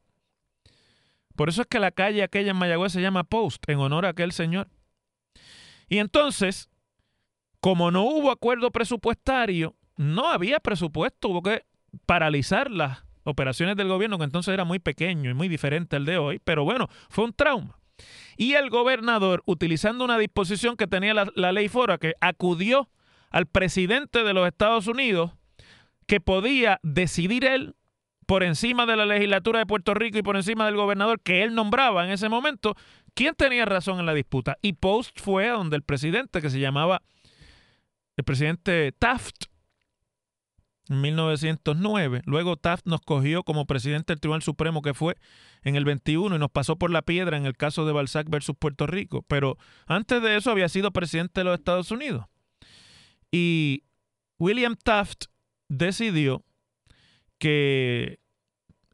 Por 1.37 1.51
eso 1.51 1.61
es 1.61 1.69
que 1.69 1.79
la 1.79 1.91
calle 1.91 2.23
aquella 2.23 2.53
en 2.53 2.57
Mayagüez 2.57 2.93
se 2.93 3.03
llama 3.03 3.25
Post, 3.25 3.69
en 3.69 3.79
honor 3.79 4.07
a 4.07 4.11
aquel 4.11 4.33
señor. 4.33 4.69
Y 5.87 5.99
entonces, 5.99 6.70
como 7.61 7.91
no 7.91 8.03
hubo 8.03 8.31
acuerdo 8.31 8.71
presupuestario, 8.71 9.75
no 9.97 10.29
había 10.29 10.61
presupuesto, 10.61 11.29
hubo 11.29 11.43
que 11.43 11.65
paralizar 12.07 12.71
las 12.71 13.05
operaciones 13.25 13.77
del 13.77 13.89
gobierno, 13.89 14.19
que 14.19 14.25
entonces 14.25 14.53
era 14.53 14.65
muy 14.65 14.79
pequeño 14.79 15.31
y 15.31 15.35
muy 15.35 15.49
diferente 15.49 15.97
al 15.97 16.07
de 16.07 16.19
hoy, 16.19 16.41
pero 16.43 16.65
bueno, 16.65 16.89
fue 17.09 17.25
un 17.25 17.33
trauma. 17.33 17.79
Y 18.37 18.55
el 18.55 18.71
gobernador, 18.71 19.43
utilizando 19.45 20.05
una 20.05 20.17
disposición 20.17 20.77
que 20.77 20.87
tenía 20.87 21.13
la, 21.13 21.53
ley 21.53 21.69
Fora, 21.69 21.99
que 21.99 22.15
acudió 22.21 22.89
al 23.31 23.47
presidente 23.47 24.25
de 24.25 24.33
los 24.33 24.47
Estados 24.47 24.87
Unidos 24.87 25.33
que 26.07 26.21
podía 26.21 26.81
decidir 26.83 27.45
él 27.45 27.77
por 28.27 28.43
encima 28.43 28.87
de 28.87 28.97
la 28.97 29.07
legislatura 29.07 29.59
de 29.59 29.67
Puerto 29.67 29.93
Rico 29.93 30.19
y 30.19 30.23
por 30.23 30.37
encima 30.37 30.65
del 30.65 30.77
gobernador 30.77 31.21
que 31.21 31.43
él 31.43 31.55
nombraba 31.55 32.05
en 32.05 32.13
ese 32.13 32.29
momento, 32.29 32.75
quién 33.15 33.35
tenía 33.35 33.65
razón 33.65 34.01
en 34.01 34.07
la 34.07 34.15
disputa. 34.15 34.57
Y 34.63 34.73
Post 34.75 35.21
fue 35.21 35.49
a 35.49 35.55
donde 35.55 35.77
el 35.77 35.83
presidente, 35.83 36.41
que 36.41 36.49
se 36.49 36.61
llamaba 36.61 37.03
el 38.21 38.25
presidente 38.25 38.93
Taft, 38.93 39.47
en 40.91 41.01
1909. 41.01 42.23
Luego 42.27 42.57
Taft 42.57 42.87
nos 42.87 43.01
cogió 43.01 43.45
como 43.45 43.67
presidente 43.67 44.13
del 44.13 44.21
Tribunal 44.21 44.43
Supremo 44.43 44.83
que 44.83 44.93
fue 44.93 45.17
en 45.63 45.77
el 45.77 45.85
21 45.85 46.37
y 46.37 46.39
nos 46.39 46.51
pasó 46.51 46.77
por 46.77 46.91
la 46.91 47.03
piedra 47.03 47.37
en 47.37 47.47
el 47.47 47.57
caso 47.57 47.87
de 47.87 47.93
Balzac 47.93 48.29
versus 48.29 48.57
Puerto 48.59 48.87
Rico. 48.87 49.25
Pero 49.29 49.57
antes 49.87 50.23
de 50.23 50.37
eso 50.37 50.51
había 50.51 50.69
sido 50.69 50.91
presidente 50.91 51.41
de 51.41 51.45
los 51.45 51.59
Estados 51.59 51.91
Unidos. 51.91 52.27
Y 53.31 53.85
William 54.39 54.77
Taft 54.77 55.27
decidió 55.69 56.45
que 57.39 58.19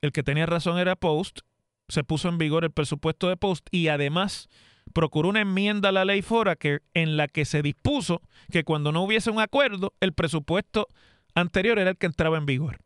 el 0.03 0.13
que 0.13 0.23
tenía 0.23 0.47
razón 0.47 0.79
era 0.79 0.95
Post, 0.95 1.41
se 1.89 2.05
puso 2.05 2.29
en 2.29 2.39
vigor 2.39 2.65
el 2.65 2.71
presupuesto 2.71 3.29
de 3.29 3.37
Post 3.37 3.69
y 3.71 3.89
además 3.89 4.49
procuró 4.97 5.29
una 5.29 5.43
enmienda 5.43 5.91
a 5.91 5.93
la 5.93 6.07
ley 6.07 6.23
Fora 6.23 6.57
que, 6.57 6.79
en 6.95 7.19
la 7.19 7.29
que 7.29 7.45
se 7.45 7.61
dispuso 7.61 8.23
que 8.51 8.65
cuando 8.65 8.93
no 8.93 9.03
hubiese 9.03 9.31
un 9.31 9.41
acuerdo, 9.41 9.93
el 10.01 10.15
presupuesto 10.15 10.89
anterior 11.35 11.79
era 11.79 11.91
el 11.91 11.99
que 11.99 12.07
entraba 12.07 12.39
en 12.39 12.47
vigor. 12.47 12.79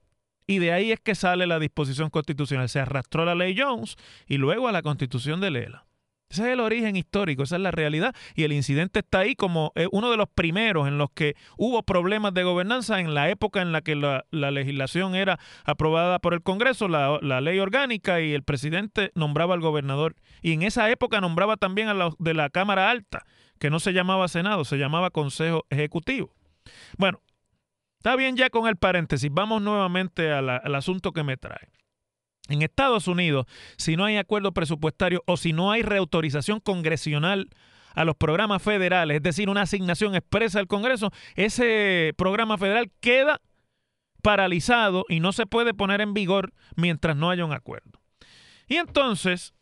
Y 0.49 0.59
de 0.59 0.73
ahí 0.73 0.91
es 0.91 0.99
que 0.99 1.15
sale 1.15 1.47
la 1.47 1.61
disposición 1.61 2.11
constitucional. 2.11 2.69
Se 2.69 2.81
arrastró 2.81 3.25
la 3.25 3.37
ley 3.37 3.55
Jones 3.57 3.95
y 4.27 4.39
luego 4.39 4.67
a 4.67 4.73
la 4.73 4.83
constitución 4.83 5.41
de 5.41 5.53
Lela. 5.53 5.87
Ese 6.31 6.43
es 6.43 6.49
el 6.51 6.61
origen 6.61 6.95
histórico, 6.95 7.43
esa 7.43 7.57
es 7.57 7.63
la 7.63 7.73
realidad. 7.73 8.15
Y 8.37 8.45
el 8.45 8.53
incidente 8.53 9.01
está 9.01 9.21
ahí 9.21 9.35
como 9.35 9.73
eh, 9.75 9.89
uno 9.91 10.13
de 10.13 10.17
los 10.17 10.29
primeros 10.29 10.87
en 10.87 10.97
los 10.97 11.11
que 11.11 11.35
hubo 11.57 11.83
problemas 11.83 12.33
de 12.35 12.45
gobernanza 12.45 13.01
en 13.01 13.15
la 13.15 13.29
época 13.31 13.63
en 13.63 13.73
la 13.73 13.81
que 13.83 13.97
la, 13.97 14.25
legislación 14.31 15.17
era 15.17 15.41
aprobada 15.65 16.21
por 16.21 16.33
el 16.33 16.43
Congreso, 16.43 16.87
la, 16.87 17.19
la, 17.21 17.41
ley 17.41 17.59
orgánica, 17.59 18.21
y 18.21 18.33
el 18.33 18.45
presidente 18.45 19.11
nombraba 19.17 19.55
al 19.55 19.61
gobernador. 19.61 20.15
Y 20.41 20.53
en 20.53 20.63
esa 20.63 20.89
época 20.89 21.21
nombraba 21.21 21.57
también 21.57 21.89
a 21.89 21.95
los 21.95 22.15
de 22.19 22.35
la 22.35 22.49
Cámara 22.49 22.91
Alta, 22.91 23.27
que 23.59 23.69
no 23.69 23.81
se 23.81 23.93
llamaba 23.93 24.29
Senado, 24.29 24.65
se 24.65 24.79
llamaba 24.79 25.11
Consejo 25.11 25.67
Ejecutivo. 25.69 26.33
Bueno, 26.97 27.21
Está 27.99 28.17
bien 28.17 28.35
ya 28.35 28.49
con 28.49 28.67
el 28.67 28.77
paréntesis. 28.77 29.29
Vamos 29.31 29.61
nuevamente 29.61 30.33
al 30.33 30.75
asunto 30.75 31.13
que 31.13 31.23
me 31.23 31.37
trae. 31.37 31.69
En 32.49 32.63
Estados 32.63 33.07
Unidos, 33.07 33.47
si 33.77 33.97
no 33.97 34.05
hay 34.05 34.17
acuerdo 34.17 34.53
presupuestario 34.53 35.23
o 35.27 35.37
si 35.37 35.53
no 35.53 35.71
hay 35.71 35.83
reautorización 35.83 36.61
congresional 36.61 37.49
a 37.95 38.05
los 38.05 38.17
programas 38.17 38.63
federales, 38.63 39.17
es 39.17 39.23
decir, 39.23 39.49
una 39.49 39.63
asignación 39.63 40.15
expresa 40.15 40.59
del 40.59 40.67
Congreso, 40.67 41.11
ese 41.35 42.13
programa 42.17 42.59
federal 42.59 42.91
queda 43.01 43.41
paralizado 44.23 45.05
y 45.09 45.21
no 45.21 45.33
se 45.33 45.47
puede 45.47 45.75
poner 45.75 46.01
en 46.01 46.15
vigor 46.15 46.53
mientras 46.77 47.17
no 47.17 47.31
haya 47.31 47.45
un 47.45 47.53
acuerdo. 47.53 48.01
Y 48.69 48.77
entonces, 48.77 49.55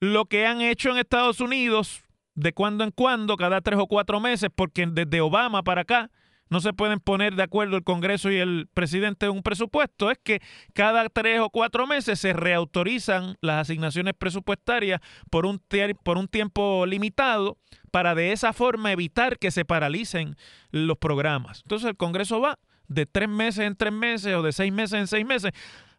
lo 0.00 0.26
que 0.26 0.46
han 0.46 0.60
hecho 0.60 0.90
en 0.90 0.98
Estados 0.98 1.40
Unidos 1.40 2.02
de 2.34 2.52
cuando 2.52 2.84
en 2.84 2.90
cuando, 2.90 3.36
cada 3.36 3.60
tres 3.60 3.78
o 3.80 3.86
cuatro 3.86 4.20
meses, 4.20 4.50
porque 4.54 4.86
desde 4.86 5.20
Obama 5.20 5.62
para 5.62 5.82
acá, 5.82 6.10
no 6.50 6.60
se 6.60 6.72
pueden 6.72 7.00
poner 7.00 7.34
de 7.34 7.42
acuerdo 7.42 7.76
el 7.76 7.84
Congreso 7.84 8.30
y 8.30 8.36
el 8.36 8.68
presidente 8.72 9.26
en 9.26 9.32
un 9.32 9.42
presupuesto, 9.42 10.10
es 10.10 10.18
que 10.18 10.40
cada 10.74 11.08
tres 11.08 11.40
o 11.40 11.50
cuatro 11.50 11.86
meses 11.86 12.18
se 12.18 12.32
reautorizan 12.32 13.36
las 13.40 13.62
asignaciones 13.62 14.14
presupuestarias 14.18 15.00
por 15.30 15.46
un, 15.46 15.60
por 16.02 16.18
un 16.18 16.28
tiempo 16.28 16.86
limitado 16.86 17.58
para 17.90 18.14
de 18.14 18.32
esa 18.32 18.52
forma 18.52 18.92
evitar 18.92 19.38
que 19.38 19.50
se 19.50 19.64
paralicen 19.64 20.36
los 20.70 20.98
programas. 20.98 21.62
Entonces 21.64 21.90
el 21.90 21.96
Congreso 21.96 22.40
va 22.40 22.58
de 22.88 23.06
tres 23.06 23.28
meses 23.28 23.66
en 23.66 23.76
tres 23.76 23.92
meses 23.92 24.34
o 24.34 24.42
de 24.42 24.52
seis 24.52 24.72
meses 24.72 24.98
en 24.98 25.06
seis 25.06 25.26
meses 25.26 25.52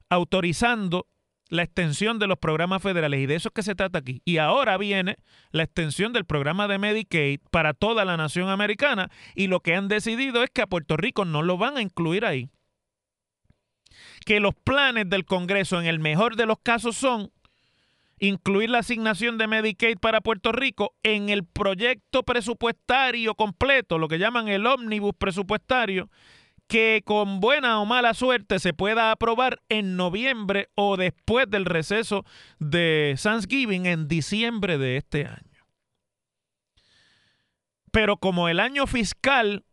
autorizando 0.10 1.08
la 1.50 1.64
extensión 1.64 2.20
de 2.20 2.28
los 2.28 2.38
programas 2.38 2.82
federales 2.82 3.20
y 3.20 3.26
de 3.26 3.36
eso 3.36 3.50
es 3.50 3.54
que 3.54 3.64
se 3.64 3.76
trata 3.76 4.00
aquí. 4.00 4.22
Y 4.24 4.38
ahora 4.38 4.78
viene 4.78 5.18
la 5.52 5.64
extensión 5.64 6.14
del 6.14 6.26
programa 6.26 6.68
de 6.68 6.78
Medicaid 6.78 7.40
para 7.52 7.74
toda 7.74 8.06
la 8.06 8.18
nación 8.18 8.50
americana 8.50 9.10
y 9.36 9.48
lo 9.48 9.60
que 9.60 9.76
han 9.76 9.88
decidido 9.88 10.44
es 10.44 10.50
que 10.52 10.62
a 10.62 10.68
Puerto 10.68 10.96
Rico 10.96 11.26
no 11.26 11.42
lo 11.42 11.58
van 11.58 11.78
a 11.78 11.82
incluir 11.82 12.26
ahí. 12.26 12.50
Que 14.26 14.40
los 14.40 14.54
planes 14.54 15.10
del 15.10 15.26
Congreso 15.26 15.80
en 15.82 15.88
el 15.88 16.00
mejor 16.00 16.36
de 16.36 16.46
los 16.46 16.60
casos 16.60 16.96
son 16.96 17.32
incluir 18.20 18.70
la 18.70 18.80
asignación 18.80 19.38
de 19.38 19.48
Medicaid 19.48 19.98
para 19.98 20.22
Puerto 20.22 20.52
Rico 20.52 20.94
en 21.04 21.30
el 21.30 21.46
proyecto 21.46 22.24
presupuestario 22.24 23.34
completo, 23.34 23.98
lo 23.98 24.08
que 24.08 24.20
llaman 24.20 24.50
el 24.50 24.68
ómnibus 24.68 25.14
presupuestario, 25.18 26.10
que 26.70 27.02
con 27.04 27.40
buena 27.40 27.82
o 27.82 27.86
mala 27.86 28.14
suerte 28.14 28.60
se 28.60 28.74
pueda 28.74 29.12
aprobar 29.12 29.60
en 29.70 29.98
noviembre 29.98 30.70
o 30.76 30.98
después 30.98 31.50
del 31.50 31.66
receso 31.66 32.26
de 32.60 33.18
Thanksgiving 33.22 33.88
en 33.88 34.08
diciembre 34.08 34.78
de 34.78 34.98
este 34.98 35.26
año. 35.26 35.66
Pero 37.92 38.18
como 38.18 38.50
el 38.50 38.60
año 38.60 38.86
fiscal 38.86 39.66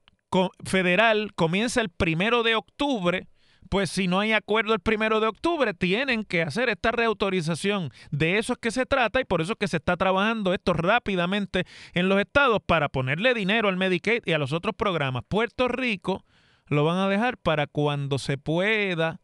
federal 0.64 1.34
comienza 1.34 1.82
el 1.82 1.90
primero 1.90 2.42
de 2.42 2.54
octubre, 2.54 3.28
pues 3.68 3.90
si 3.90 4.08
no 4.08 4.20
hay 4.20 4.32
acuerdo 4.32 4.72
el 4.72 4.80
primero 4.80 5.20
de 5.20 5.26
octubre, 5.26 5.74
tienen 5.74 6.24
que 6.24 6.40
hacer 6.40 6.70
esta 6.70 6.92
reautorización. 6.92 7.90
De 8.10 8.38
eso 8.38 8.54
es 8.54 8.58
que 8.58 8.70
se 8.70 8.86
trata 8.86 9.20
y 9.20 9.24
por 9.24 9.42
eso 9.42 9.52
es 9.52 9.58
que 9.58 9.68
se 9.68 9.76
está 9.76 9.98
trabajando 9.98 10.54
esto 10.54 10.72
rápidamente 10.72 11.66
en 11.92 12.08
los 12.08 12.18
estados 12.20 12.60
para 12.64 12.88
ponerle 12.88 13.34
dinero 13.34 13.68
al 13.68 13.76
Medicaid 13.76 14.22
y 14.24 14.32
a 14.32 14.38
los 14.38 14.54
otros 14.54 14.74
programas. 14.74 15.24
Puerto 15.28 15.68
Rico 15.68 16.24
lo 16.68 16.84
van 16.84 16.98
a 16.98 17.08
dejar 17.08 17.38
para 17.38 17.66
cuando 17.66 18.18
se 18.18 18.38
pueda 18.38 19.20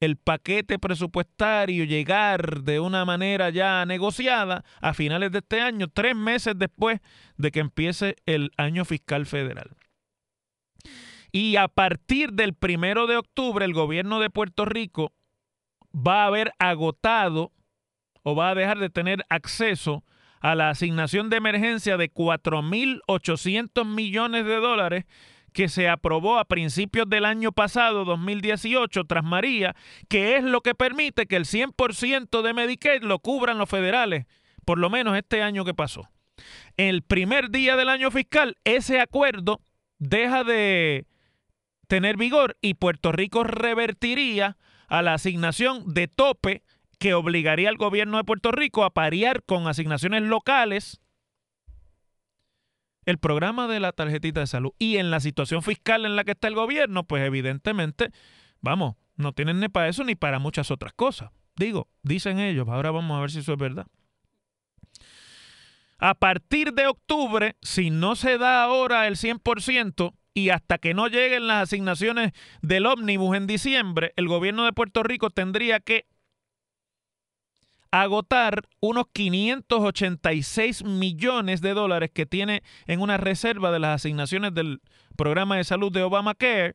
el 0.00 0.16
paquete 0.16 0.80
presupuestario 0.80 1.84
llegar 1.84 2.62
de 2.62 2.80
una 2.80 3.04
manera 3.04 3.50
ya 3.50 3.86
negociada 3.86 4.64
a 4.80 4.94
finales 4.94 5.30
de 5.30 5.38
este 5.38 5.60
año, 5.60 5.86
tres 5.88 6.16
meses 6.16 6.54
después 6.56 7.00
de 7.36 7.52
que 7.52 7.60
empiece 7.60 8.16
el 8.26 8.50
año 8.56 8.84
fiscal 8.84 9.26
federal. 9.26 9.76
Y 11.30 11.56
a 11.56 11.68
partir 11.68 12.32
del 12.32 12.54
primero 12.54 13.06
de 13.06 13.16
octubre, 13.16 13.64
el 13.64 13.72
gobierno 13.72 14.18
de 14.18 14.28
Puerto 14.28 14.64
Rico 14.64 15.12
va 15.94 16.24
a 16.24 16.26
haber 16.26 16.52
agotado 16.58 17.52
o 18.24 18.34
va 18.34 18.50
a 18.50 18.54
dejar 18.54 18.78
de 18.80 18.90
tener 18.90 19.24
acceso 19.28 20.04
a 20.40 20.56
la 20.56 20.70
asignación 20.70 21.30
de 21.30 21.36
emergencia 21.36 21.96
de 21.96 22.12
4.800 22.12 23.86
millones 23.86 24.44
de 24.44 24.56
dólares 24.56 25.04
que 25.52 25.68
se 25.68 25.88
aprobó 25.88 26.38
a 26.38 26.44
principios 26.44 27.08
del 27.08 27.24
año 27.24 27.52
pasado, 27.52 28.04
2018, 28.04 29.04
tras 29.04 29.24
María, 29.24 29.74
que 30.08 30.36
es 30.36 30.44
lo 30.44 30.60
que 30.60 30.74
permite 30.74 31.26
que 31.26 31.36
el 31.36 31.44
100% 31.44 32.42
de 32.42 32.54
Medicaid 32.54 33.02
lo 33.02 33.18
cubran 33.18 33.58
los 33.58 33.68
federales, 33.68 34.26
por 34.64 34.78
lo 34.78 34.90
menos 34.90 35.16
este 35.16 35.42
año 35.42 35.64
que 35.64 35.74
pasó. 35.74 36.08
El 36.76 37.02
primer 37.02 37.50
día 37.50 37.76
del 37.76 37.88
año 37.88 38.10
fiscal, 38.10 38.56
ese 38.64 39.00
acuerdo 39.00 39.60
deja 39.98 40.44
de 40.44 41.06
tener 41.86 42.16
vigor 42.16 42.56
y 42.60 42.74
Puerto 42.74 43.12
Rico 43.12 43.44
revertiría 43.44 44.56
a 44.88 45.02
la 45.02 45.14
asignación 45.14 45.92
de 45.92 46.08
tope 46.08 46.62
que 46.98 47.14
obligaría 47.14 47.68
al 47.68 47.76
gobierno 47.76 48.16
de 48.16 48.24
Puerto 48.24 48.52
Rico 48.52 48.84
a 48.84 48.94
parear 48.94 49.42
con 49.42 49.66
asignaciones 49.68 50.22
locales 50.22 51.01
el 53.04 53.18
programa 53.18 53.68
de 53.68 53.80
la 53.80 53.92
tarjetita 53.92 54.40
de 54.40 54.46
salud 54.46 54.72
y 54.78 54.96
en 54.96 55.10
la 55.10 55.20
situación 55.20 55.62
fiscal 55.62 56.04
en 56.04 56.16
la 56.16 56.24
que 56.24 56.32
está 56.32 56.48
el 56.48 56.54
gobierno, 56.54 57.04
pues 57.04 57.24
evidentemente, 57.24 58.10
vamos, 58.60 58.96
no 59.16 59.32
tienen 59.32 59.60
ni 59.60 59.68
para 59.68 59.88
eso 59.88 60.04
ni 60.04 60.14
para 60.14 60.38
muchas 60.38 60.70
otras 60.70 60.92
cosas. 60.92 61.30
Digo, 61.56 61.88
dicen 62.02 62.38
ellos, 62.38 62.68
ahora 62.68 62.90
vamos 62.90 63.16
a 63.16 63.20
ver 63.20 63.30
si 63.30 63.40
eso 63.40 63.52
es 63.52 63.58
verdad. 63.58 63.86
A 65.98 66.14
partir 66.14 66.72
de 66.72 66.88
octubre, 66.88 67.56
si 67.60 67.90
no 67.90 68.16
se 68.16 68.38
da 68.38 68.64
ahora 68.64 69.06
el 69.06 69.16
100% 69.16 70.14
y 70.34 70.48
hasta 70.48 70.78
que 70.78 70.94
no 70.94 71.06
lleguen 71.06 71.46
las 71.46 71.62
asignaciones 71.62 72.32
del 72.60 72.86
ómnibus 72.86 73.36
en 73.36 73.46
diciembre, 73.46 74.12
el 74.16 74.26
gobierno 74.26 74.64
de 74.64 74.72
Puerto 74.72 75.02
Rico 75.02 75.30
tendría 75.30 75.78
que 75.78 76.06
agotar 77.92 78.66
unos 78.80 79.04
586 79.12 80.82
millones 80.82 81.60
de 81.60 81.74
dólares 81.74 82.10
que 82.12 82.26
tiene 82.26 82.62
en 82.86 83.00
una 83.00 83.18
reserva 83.18 83.70
de 83.70 83.78
las 83.78 83.96
asignaciones 83.96 84.54
del 84.54 84.80
programa 85.16 85.58
de 85.58 85.64
salud 85.64 85.92
de 85.92 86.02
Obamacare. 86.02 86.74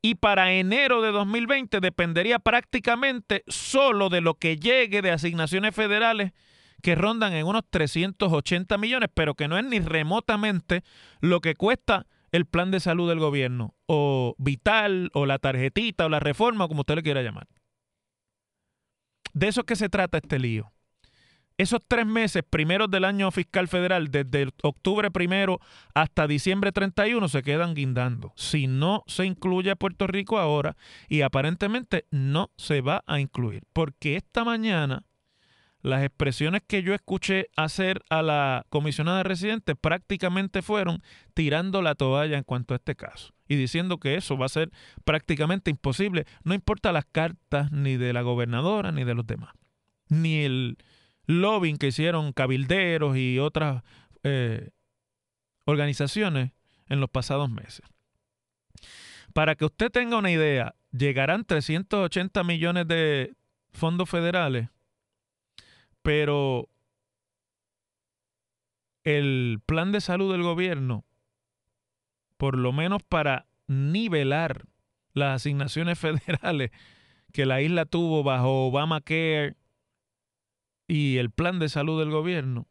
Y 0.00 0.16
para 0.16 0.52
enero 0.52 1.02
de 1.02 1.10
2020 1.10 1.80
dependería 1.80 2.38
prácticamente 2.38 3.42
solo 3.48 4.10
de 4.10 4.20
lo 4.20 4.34
que 4.34 4.56
llegue 4.56 5.02
de 5.02 5.10
asignaciones 5.10 5.74
federales 5.74 6.32
que 6.82 6.94
rondan 6.94 7.32
en 7.32 7.46
unos 7.46 7.62
380 7.68 8.78
millones, 8.78 9.08
pero 9.12 9.34
que 9.34 9.48
no 9.48 9.58
es 9.58 9.64
ni 9.64 9.80
remotamente 9.80 10.84
lo 11.20 11.40
que 11.40 11.54
cuesta 11.56 12.06
el 12.30 12.44
plan 12.44 12.70
de 12.70 12.78
salud 12.78 13.08
del 13.08 13.18
gobierno, 13.18 13.74
o 13.86 14.36
vital, 14.38 15.10
o 15.14 15.24
la 15.24 15.38
tarjetita, 15.38 16.06
o 16.06 16.08
la 16.10 16.20
reforma, 16.20 16.68
como 16.68 16.80
usted 16.80 16.96
le 16.96 17.02
quiera 17.02 17.22
llamar. 17.22 17.48
De 19.38 19.46
eso 19.46 19.60
es 19.60 19.66
que 19.66 19.76
se 19.76 19.88
trata 19.88 20.18
este 20.18 20.40
lío. 20.40 20.72
esos 21.58 21.80
tres 21.86 22.06
meses 22.06 22.42
primeros 22.48 22.90
del 22.90 23.04
año 23.04 23.30
fiscal 23.30 23.68
federal, 23.68 24.08
desde 24.10 24.48
octubre 24.64 25.12
primero 25.12 25.60
hasta 25.94 26.26
diciembre 26.26 26.72
31, 26.72 27.28
se 27.28 27.42
quedan 27.44 27.74
guindando. 27.74 28.32
Si 28.34 28.66
no 28.66 29.04
se 29.06 29.26
incluye 29.26 29.70
a 29.70 29.76
Puerto 29.76 30.08
Rico 30.08 30.38
ahora, 30.38 30.76
y 31.08 31.22
aparentemente 31.22 32.06
no 32.10 32.50
se 32.56 32.80
va 32.80 33.04
a 33.06 33.20
incluir, 33.20 33.62
porque 33.72 34.16
esta 34.16 34.42
mañana 34.44 35.04
las 35.80 36.02
expresiones 36.02 36.62
que 36.66 36.82
yo 36.82 36.94
escuché 36.94 37.48
hacer 37.56 38.02
a 38.10 38.22
la 38.22 38.66
comisionada 38.68 39.22
residente 39.22 39.76
prácticamente 39.76 40.62
fueron 40.62 41.02
tirando 41.34 41.82
la 41.82 41.94
toalla 41.94 42.36
en 42.36 42.44
cuanto 42.44 42.74
a 42.74 42.78
este 42.78 42.96
caso 42.96 43.32
y 43.48 43.56
diciendo 43.56 43.98
que 43.98 44.16
eso 44.16 44.36
va 44.36 44.46
a 44.46 44.50
ser 44.50 44.70
prácticamente 45.04 45.70
imposible, 45.70 46.26
no 46.44 46.54
importa 46.54 46.92
las 46.92 47.06
cartas 47.06 47.72
ni 47.72 47.96
de 47.96 48.12
la 48.12 48.22
gobernadora 48.22 48.92
ni 48.92 49.04
de 49.04 49.14
los 49.14 49.26
demás, 49.26 49.54
ni 50.08 50.44
el 50.44 50.78
lobbying 51.26 51.78
que 51.78 51.88
hicieron 51.88 52.32
cabilderos 52.32 53.16
y 53.16 53.38
otras 53.38 53.82
eh, 54.22 54.70
organizaciones 55.64 56.52
en 56.88 57.00
los 57.00 57.10
pasados 57.10 57.50
meses. 57.50 57.82
Para 59.32 59.54
que 59.54 59.66
usted 59.66 59.90
tenga 59.90 60.16
una 60.16 60.30
idea, 60.30 60.74
llegarán 60.90 61.44
380 61.44 62.44
millones 62.44 62.88
de 62.88 63.34
fondos 63.72 64.08
federales, 64.08 64.68
pero 66.08 66.70
el 69.04 69.60
plan 69.66 69.92
de 69.92 70.00
salud 70.00 70.32
del 70.32 70.42
gobierno, 70.42 71.04
por 72.38 72.56
lo 72.56 72.72
menos 72.72 73.02
para 73.02 73.46
nivelar 73.66 74.64
las 75.12 75.42
asignaciones 75.42 75.98
federales 76.00 76.70
que 77.30 77.44
la 77.44 77.60
isla 77.60 77.84
tuvo 77.84 78.22
bajo 78.22 78.68
Obamacare 78.68 79.58
y 80.86 81.18
el 81.18 81.30
plan 81.30 81.58
de 81.58 81.68
salud 81.68 82.00
del 82.00 82.10
gobierno, 82.10 82.66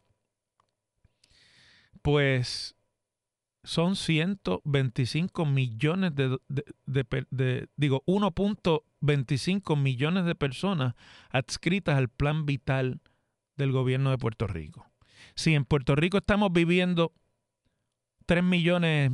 pues 2.01 2.75
son 3.63 3.95
125 3.95 5.45
millones 5.45 6.15
de, 6.15 6.39
de, 6.87 7.69
digo, 7.75 8.01
1.25 8.07 9.79
millones 9.79 10.25
de 10.25 10.33
personas 10.33 10.95
adscritas 11.29 11.99
al 11.99 12.09
plan 12.09 12.47
vital 12.47 12.99
del 13.57 13.71
gobierno 13.71 14.11
de 14.11 14.17
Puerto 14.17 14.47
Rico. 14.47 14.85
Si 15.35 15.53
en 15.53 15.65
Puerto 15.65 15.95
Rico 15.95 16.17
estamos 16.17 16.51
viviendo 16.51 17.13
3 18.25 18.43
millones, 18.43 19.11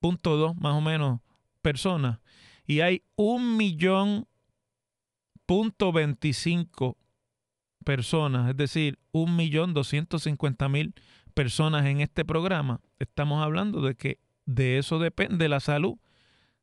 punto 0.00 0.36
dos 0.36 0.56
más 0.56 0.74
o 0.74 0.80
menos 0.80 1.20
personas, 1.62 2.20
y 2.66 2.80
hay 2.80 3.02
un 3.16 3.56
millón 3.56 4.26
punto 5.46 5.92
25 5.92 6.96
personas, 7.84 8.50
es 8.50 8.56
decir, 8.56 8.98
1.250.000 9.12 10.94
personas 11.34 11.86
en 11.86 12.00
este 12.00 12.24
programa, 12.24 12.80
estamos 12.98 13.42
hablando 13.42 13.80
de 13.82 13.94
que 13.94 14.18
de 14.46 14.78
eso 14.78 14.98
depende 14.98 15.48
la 15.48 15.60
salud 15.60 15.98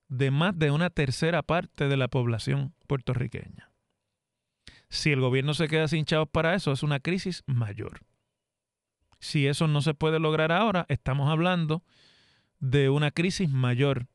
de 0.08 0.32
más 0.32 0.58
de 0.58 0.72
una 0.72 0.90
tercera 0.90 1.42
parte 1.42 1.88
de 1.88 1.98
la 1.98 2.08
población 2.08 2.74
puertorriqueña. 2.88 3.71
Si 4.92 5.10
el 5.10 5.22
gobierno 5.22 5.54
se 5.54 5.70
queda 5.70 5.88
sin 5.88 6.04
chavos 6.04 6.28
para 6.30 6.54
eso, 6.54 6.74
es 6.74 6.84
una 6.84 7.00
crisis 7.00 7.44
mayor. 7.48 8.02
Si 9.20 9.48
eso 9.48 9.68
no 9.68 9.82
se 9.82 9.94
puede 9.94 10.20
lograr 10.20 10.52
ahora, 10.52 10.86
estamos 10.90 11.30
hablando 11.30 11.82
de 12.60 12.90
una 12.90 13.10
crisis 13.10 13.50
mayor. 13.50 14.08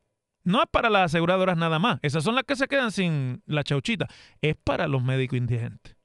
No 0.44 0.62
es 0.62 0.68
para 0.70 0.90
las 0.90 1.06
aseguradoras 1.06 1.56
nada 1.56 1.78
más, 1.78 1.98
esas 2.02 2.22
son 2.22 2.34
las 2.34 2.44
que 2.44 2.56
se 2.56 2.68
quedan 2.68 2.92
sin 2.92 3.42
la 3.46 3.64
chauchita, 3.64 4.06
es 4.42 4.54
para 4.54 4.86
los 4.86 5.02
médicos 5.02 5.38
indigentes. 5.38 5.96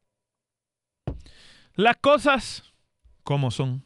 Las 1.75 1.97
cosas 1.97 2.73
como 3.23 3.51
son. 3.51 3.85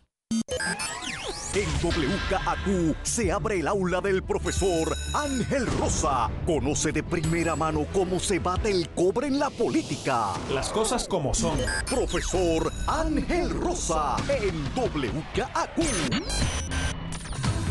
En 1.55 1.69
WKAQ 1.81 2.97
se 3.03 3.31
abre 3.31 3.61
el 3.61 3.67
aula 3.69 4.01
del 4.01 4.21
profesor 4.23 4.93
Ángel 5.13 5.65
Rosa. 5.79 6.29
Conoce 6.45 6.91
de 6.91 7.01
primera 7.01 7.55
mano 7.55 7.87
cómo 7.93 8.19
se 8.19 8.39
bate 8.39 8.71
el 8.71 8.89
cobre 8.89 9.27
en 9.27 9.39
la 9.39 9.49
política. 9.49 10.33
Las 10.53 10.67
cosas 10.67 11.07
como 11.07 11.33
son. 11.33 11.57
Profesor 11.89 12.69
Ángel 12.87 13.49
Rosa 13.51 14.17
en 14.27 14.65
WKAQ. 14.75 15.77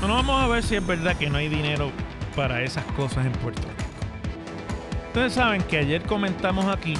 Bueno, 0.00 0.14
vamos 0.14 0.42
a 0.42 0.48
ver 0.48 0.62
si 0.62 0.76
es 0.76 0.86
verdad 0.86 1.18
que 1.18 1.28
no 1.28 1.36
hay 1.36 1.50
dinero 1.50 1.92
para 2.34 2.62
esas 2.62 2.86
cosas 2.92 3.26
en 3.26 3.32
Puerto 3.32 3.68
Rico. 3.68 5.08
Ustedes 5.08 5.34
saben 5.34 5.62
que 5.62 5.76
ayer 5.76 6.02
comentamos 6.06 6.64
aquí, 6.64 6.94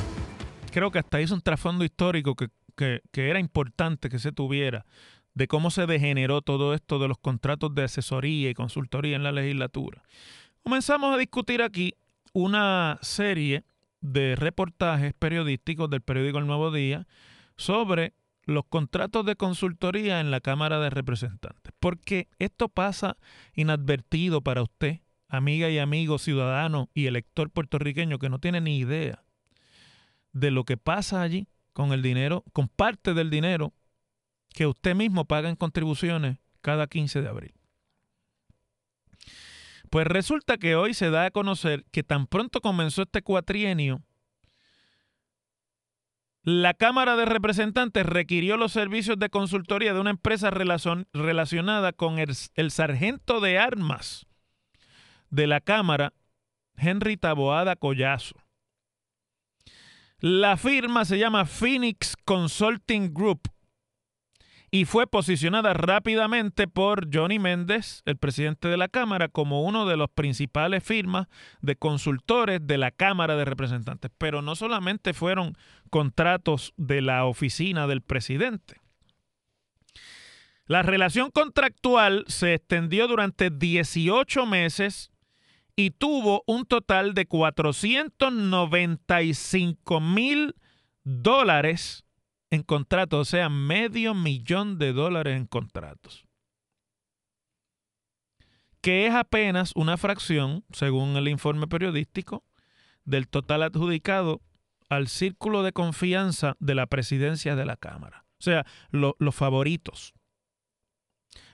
creo 0.70 0.90
que 0.90 0.99
hasta 0.99 1.18
hizo 1.23 1.35
un 1.35 1.40
trasfondo 1.40 1.83
histórico 1.83 2.35
que 2.35 2.49
que, 2.77 3.03
era 3.14 3.38
importante 3.38 4.09
que 4.09 4.18
se 4.18 4.33
tuviera 4.33 4.85
de 5.35 5.49
cómo 5.49 5.70
se 5.70 5.87
degeneró 5.87 6.42
todo 6.42 6.75
esto 6.75 6.99
de 6.99 7.09
los 7.09 7.18
contratos 7.18 7.75
de 7.75 7.85
asesoría 7.85 8.51
y 8.51 8.55
consultoría 8.55 9.16
en 9.16 9.25
la 9.25 9.33
legislatura. 9.33 10.03
Comenzamos 10.62 11.14
a 11.14 11.18
discutir 11.18 11.61
aquí 11.62 11.94
una 12.33 12.99
serie 13.03 13.64
de 14.01 14.37
reportajes 14.37 15.12
periodísticos 15.14 15.90
del 15.90 16.03
periódico 16.03 16.38
El 16.38 16.47
Nuevo 16.47 16.70
Día 16.70 17.07
sobre 17.57 18.14
los 18.47 18.64
contratos 18.66 19.25
de 19.25 19.37
consultoría 19.37 20.20
en 20.20 20.31
la 20.31 20.40
Cámara 20.40 20.79
de 20.79 20.90
Representantes. 20.90 21.73
Porque 21.81 22.29
esto 22.38 22.68
pasa 22.68 23.16
inadvertido 23.55 24.42
para 24.42 24.62
usted, 24.62 25.01
amiga 25.29 25.70
y 25.70 25.79
amigo 25.79 26.18
ciudadano 26.18 26.90
y 26.94 27.07
elector 27.07 27.51
puertorriqueño 27.51 28.18
que 28.18 28.29
no 28.29 28.38
tiene 28.38 28.61
ni 28.61 28.79
idea 28.79 29.25
de 30.33 30.51
lo 30.51 30.64
que 30.64 30.77
pasa 30.77 31.23
allí 31.23 31.49
con 31.73 31.92
el 31.92 32.03
dinero, 32.03 32.44
con 32.53 32.68
parte 32.68 33.14
del 33.14 33.31
dinero 33.31 33.73
que 34.55 34.67
usted 34.67 34.95
mismo 34.95 35.27
paga 35.27 35.51
en 35.51 35.57
contribuciones 35.57 36.38
cada 36.62 36.87
15 36.87 37.21
de 37.21 37.29
abril. 37.29 37.55
Pues 39.90 40.07
resulta 40.07 40.57
que 40.57 40.77
hoy 40.77 40.95
se 40.95 41.11
da 41.11 41.27
a 41.27 41.31
conocer 41.31 41.85
que 41.90 42.03
tan 42.03 42.27
pronto 42.27 42.61
comenzó 42.61 43.03
este 43.03 43.23
cuatrienio, 43.23 44.03
la 46.43 46.75
Cámara 46.75 47.17
de 47.17 47.25
Representantes 47.25 48.05
requirió 48.05 48.57
los 48.57 48.73
servicios 48.73 49.19
de 49.19 49.31
consultoría 49.31 49.95
de 49.95 50.01
una 50.01 50.11
empresa 50.11 50.51
relacionada 50.51 51.93
con 51.93 52.19
el, 52.19 52.35
el, 52.55 52.71
sargento 52.71 53.40
de 53.40 53.59
armas 53.59 54.27
de 55.31 55.47
la 55.47 55.61
Cámara, 55.61 56.12
Henry 56.77 57.17
Taboada 57.17 57.77
Collazo. 57.77 58.37
La 60.19 60.59
firma 60.59 61.07
se 61.07 61.19
llama 61.19 61.47
Phoenix 61.47 62.14
Consulting 62.25 63.14
Group 63.14 63.54
y 64.75 64.85
fue 64.87 65.07
posicionada 65.07 65.73
rápidamente 65.73 66.67
por 66.67 67.09
Johnny 67.15 67.39
Méndez, 67.39 68.03
el 68.07 68.17
presidente 68.17 68.67
de 68.67 68.77
la 68.77 68.89
Cámara, 68.89 69.29
como 69.29 69.63
uno 69.63 69.87
de 69.87 69.97
los 69.97 70.11
principales 70.11 70.83
firmas 70.83 71.29
de 71.61 71.77
consultores 71.77 72.59
de 72.61 72.77
la 72.77 72.91
Cámara 72.91 73.37
de 73.37 73.45
Representantes. 73.45 74.11
Pero 74.19 74.43
no 74.43 74.57
solamente 74.57 75.15
fueron 75.15 75.57
contratos 75.91 76.75
de 76.77 77.03
la 77.03 77.25
oficina 77.25 77.87
del 77.87 78.03
presidente. 78.03 78.81
La 80.67 80.83
relación 80.83 81.31
contractual 81.31 82.25
se 82.27 82.55
extendió 82.55 83.07
durante 83.07 83.51
18 83.51 84.45
meses 84.45 85.13
y 85.77 85.93
tuvo 85.93 86.43
un 86.49 86.67
total 86.67 87.15
de 87.15 87.27
495 87.27 90.01
mil 90.01 90.57
dólares 91.05 92.04
en 92.55 92.62
contratos, 92.62 93.21
o 93.21 93.31
sea, 93.31 93.49
medio 93.49 94.14
millón 94.14 94.79
de 94.79 94.93
dólares 94.93 95.37
en 95.37 95.47
contratos. 95.47 96.27
Que 98.81 99.07
es 99.07 99.14
apenas 99.14 99.73
una 99.75 99.97
fracción, 99.97 100.64
según 100.73 101.17
el 101.17 101.29
informe 101.29 101.67
periodístico, 101.67 102.45
del 103.05 103.29
total 103.29 103.62
adjudicado 103.62 104.40
al 104.88 105.09
círculo 105.09 105.62
de 105.62 105.73
confianza 105.73 106.57
de 106.61 106.75
la 106.75 106.87
presidencia 106.87 107.57
de 107.57 107.67
la 107.67 107.77
Cámara. 107.77 108.25
O 108.38 108.43
sea, 108.43 108.67
los 108.90 109.35
favoritos. 109.35 110.12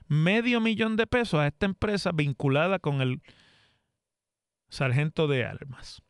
Medio 0.07 0.61
millón 0.61 0.97
de 0.97 1.07
pesos 1.07 1.39
a 1.41 1.47
esta 1.47 1.67
empresa 1.67 2.11
vinculada 2.13 2.81
con 2.81 3.01
el 3.01 3.23
sargento 4.69 5.29
de 5.29 5.45
armas. 5.45 6.03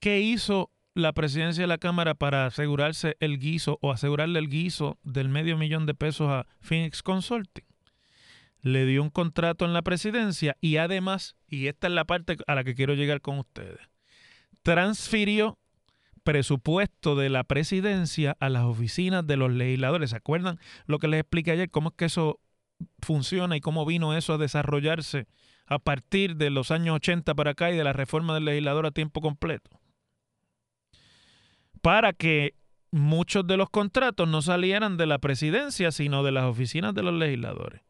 ¿Qué 0.00 0.20
hizo 0.20 0.70
la 0.96 1.12
presidencia 1.12 1.62
de 1.62 1.68
la 1.68 1.78
Cámara 1.78 2.14
para 2.14 2.46
asegurarse 2.46 3.16
el 3.20 3.38
guiso 3.38 3.78
o 3.82 3.92
asegurarle 3.92 4.38
el 4.38 4.48
guiso 4.48 4.98
del 5.02 5.28
medio 5.28 5.56
millón 5.56 5.86
de 5.86 5.94
pesos 5.94 6.28
a 6.30 6.46
Phoenix 6.60 7.02
Consulting? 7.02 7.64
Le 8.62 8.86
dio 8.86 9.02
un 9.02 9.10
contrato 9.10 9.64
en 9.64 9.72
la 9.72 9.82
presidencia 9.82 10.56
y 10.60 10.78
además, 10.78 11.36
y 11.48 11.68
esta 11.68 11.86
es 11.86 11.92
la 11.92 12.04
parte 12.04 12.36
a 12.46 12.54
la 12.54 12.64
que 12.64 12.74
quiero 12.74 12.94
llegar 12.94 13.20
con 13.20 13.38
ustedes, 13.38 13.78
transfirió 14.62 15.58
presupuesto 16.24 17.14
de 17.14 17.28
la 17.28 17.44
presidencia 17.44 18.36
a 18.40 18.48
las 18.48 18.64
oficinas 18.64 19.24
de 19.26 19.36
los 19.36 19.52
legisladores. 19.52 20.10
¿Se 20.10 20.16
acuerdan 20.16 20.58
lo 20.86 20.98
que 20.98 21.08
les 21.08 21.20
expliqué 21.20 21.52
ayer? 21.52 21.70
¿Cómo 21.70 21.90
es 21.90 21.94
que 21.94 22.06
eso 22.06 22.40
funciona 23.00 23.56
y 23.56 23.60
cómo 23.60 23.86
vino 23.86 24.16
eso 24.16 24.34
a 24.34 24.38
desarrollarse 24.38 25.26
a 25.66 25.78
partir 25.78 26.36
de 26.36 26.50
los 26.50 26.70
años 26.70 26.96
80 26.96 27.34
para 27.34 27.52
acá 27.52 27.70
y 27.70 27.76
de 27.76 27.84
la 27.84 27.92
reforma 27.92 28.34
del 28.34 28.44
legislador 28.44 28.86
a 28.86 28.90
tiempo 28.90 29.20
completo. 29.20 29.70
Para 31.86 32.12
que 32.12 32.56
muchos 32.90 33.46
de 33.46 33.56
los 33.56 33.70
contratos 33.70 34.26
no 34.28 34.42
salieran 34.42 34.96
de 34.96 35.06
la 35.06 35.20
presidencia, 35.20 35.92
sino 35.92 36.24
de 36.24 36.32
las 36.32 36.42
oficinas 36.46 36.92
de 36.96 37.04
los 37.04 37.14
legisladores. 37.14 37.80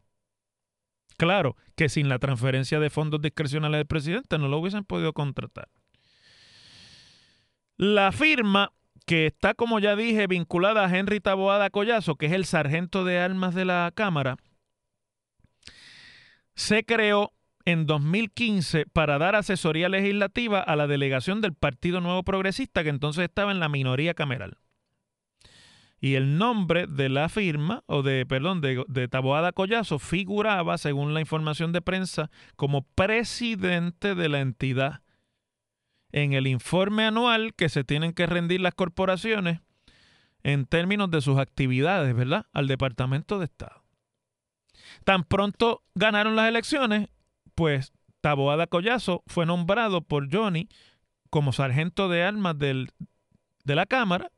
Claro 1.17 1.55
que 1.75 1.89
sin 1.89 2.07
la 2.07 2.19
transferencia 2.19 2.79
de 2.79 2.91
fondos 2.91 3.23
discrecionales 3.23 3.79
del 3.79 3.87
presidente 3.87 4.37
no 4.37 4.49
lo 4.49 4.59
hubiesen 4.59 4.83
podido 4.83 5.13
contratar. 5.13 5.69
La 7.75 8.11
firma 8.11 8.71
que 9.07 9.25
está, 9.25 9.55
como 9.55 9.79
ya 9.79 9.95
dije, 9.95 10.27
vinculada 10.27 10.85
a 10.85 10.95
Henry 10.95 11.19
Taboada 11.19 11.71
Collazo, 11.71 12.17
que 12.17 12.27
es 12.27 12.33
el 12.33 12.45
sargento 12.45 13.03
de 13.03 13.17
armas 13.17 13.55
de 13.55 13.65
la 13.65 13.91
Cámara, 13.95 14.37
se 16.53 16.83
creó 16.83 17.33
en 17.67 17.85
2015 17.85 18.85
para 18.85 19.17
dar 19.17 19.35
asesoría 19.35 19.89
legislativa 19.89 20.61
a 20.61 20.77
la 20.77 20.87
delegación 20.87 21.41
del 21.41 21.53
Partido 21.53 21.99
Nuevo 21.99 22.23
Progresista, 22.23 22.81
que 22.81 22.89
entonces 22.89 23.25
estaba 23.25 23.51
en 23.51 23.59
la 23.59 23.67
minoría 23.67 24.13
cameral. 24.13 24.57
Y 25.99 26.13
el 26.13 26.37
nombre 26.37 26.87
de 26.87 27.09
la 27.09 27.27
firma, 27.27 27.83
o 27.85 28.03
de, 28.03 28.25
perdón, 28.25 28.61
de, 28.61 29.07
Taboada 29.09 29.51
Collazo, 29.51 29.99
figuraba, 29.99 30.77
según 30.77 31.13
la 31.13 31.19
información 31.19 31.73
de 31.73 31.81
prensa, 31.81 32.31
como 32.55 32.83
presidente 32.83 34.15
de 34.15 34.29
la 34.29 34.39
entidad 34.39 35.01
en 36.13 36.31
el 36.31 36.47
informe 36.47 37.03
anual 37.03 37.53
que 37.53 37.67
se 37.67 37.83
tienen 37.83 38.13
que 38.13 38.27
rendir 38.27 38.61
las 38.61 38.75
corporaciones 38.75 39.59
en 40.41 40.67
términos 40.67 41.11
de 41.11 41.19
sus 41.19 41.37
actividades, 41.37 42.15
¿verdad? 42.15 42.45
Al 42.53 42.67
Departamento 42.67 43.39
de 43.39 43.45
Estado. 43.45 43.83
Tan 45.03 45.25
pronto 45.25 45.83
ganaron 45.95 46.37
las 46.37 46.47
elecciones, 46.47 47.09
pues 47.57 47.91
Taboada 48.21 48.67
Collazo 48.67 49.23
fue 49.25 49.47
nombrado 49.47 50.01
por 50.01 50.31
Johnny 50.31 50.69
como 51.31 51.51
sargento 51.51 52.07
de 52.07 52.21
armas 52.21 52.59
del, 52.59 52.91
de 53.63 53.73
la 53.75 53.87
Cámara. 53.87 54.29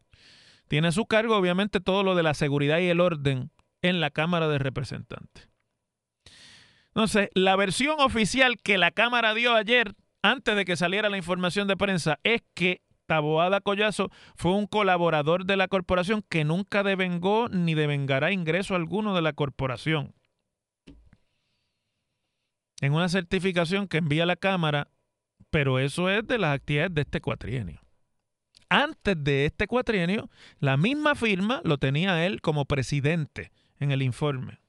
Tiene 0.70 0.88
a 0.88 0.92
su 0.94 1.06
cargo, 1.06 1.36
obviamente, 1.36 1.82
todo 1.82 2.04
lo 2.04 2.16
de 2.16 2.24
la 2.24 2.34
seguridad 2.34 2.80
y 2.80 2.88
el 2.88 3.02
orden 3.02 3.52
en 3.82 4.00
la 4.00 4.10
Cámara 4.10 4.48
de 4.48 4.58
Representantes. 4.58 5.50
Entonces, 6.88 7.30
la 7.34 7.58
versión 7.58 8.00
oficial 8.00 8.58
que 8.58 8.78
la 8.78 8.92
Cámara 8.92 9.34
dio 9.34 9.54
ayer 9.54 9.96
antes 10.22 10.56
de 10.56 10.64
que 10.64 10.78
saliera 10.78 11.10
la 11.10 11.18
información 11.18 11.68
de 11.68 11.76
prensa, 11.76 12.20
es 12.24 12.42
que 12.54 12.82
Taboada 13.06 13.60
Collazo 13.60 14.12
fue 14.36 14.54
un 14.54 14.66
colaborador 14.66 15.46
de 15.46 15.58
la 15.58 15.68
corporación 15.68 16.24
que 16.30 16.46
nunca 16.46 16.84
devengó 16.84 17.50
ni 17.50 17.74
devengará 17.74 18.32
ingreso 18.32 18.76
alguno 18.76 19.14
de 19.14 19.24
la 19.24 19.34
corporación. 19.34 20.14
En 22.82 22.94
una 22.94 23.10
certificación 23.10 23.88
que 23.88 23.98
envía 23.98 24.26
la 24.26 24.36
Cámara, 24.36 24.90
pero 25.50 25.80
eso 25.80 26.10
es 26.10 26.26
de 26.28 26.38
las 26.38 26.56
actividades 26.56 26.94
de 26.94 27.02
este 27.02 27.22
cuatrienio. 27.22 27.82
Antes 28.70 29.16
de 29.24 29.46
este 29.46 29.68
cuatrienio, 29.68 30.30
la 30.60 30.78
misma 30.78 31.16
firma 31.16 31.62
lo 31.64 31.78
tenía 31.78 32.26
él 32.26 32.40
como 32.42 32.66
presidente 32.66 33.52
en 33.80 33.92
el 33.92 34.02
informe. 34.02 34.60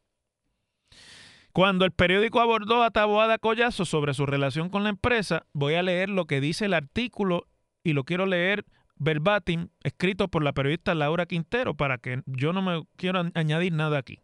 Cuando 1.53 1.85
el 1.85 1.91
periódico 1.91 2.41
abordó 2.41 2.83
a 2.83 2.91
Taboada 2.91 3.39
Collazo 3.39 3.85
sobre 3.85 4.15
su 4.15 4.25
relación 4.25 4.71
con 4.71 4.85
la 4.85 4.91
empresa, 4.91 5.47
voy 5.53 5.75
a 5.75 5.83
leer 5.83 6.09
lo 6.09 6.27
que 6.27 6.41
dice 6.41 6.67
el 6.67 6.75
artículo 6.75 7.47
y 7.83 7.93
lo 7.93 8.05
quiero 8.05 8.25
leer 8.25 8.65
verbatim, 8.97 9.69
escrito 9.83 10.29
por 10.29 10.45
la 10.45 10.53
periodista 10.53 10.95
Laura 10.95 11.27
Quintero, 11.27 11.75
para 11.75 11.99
que 11.99 12.23
yo 12.27 12.53
no 12.53 12.63
me 12.63 12.83
quiero 12.97 13.23
añadir 13.35 13.73
nada 13.73 13.99
aquí. 13.99 14.21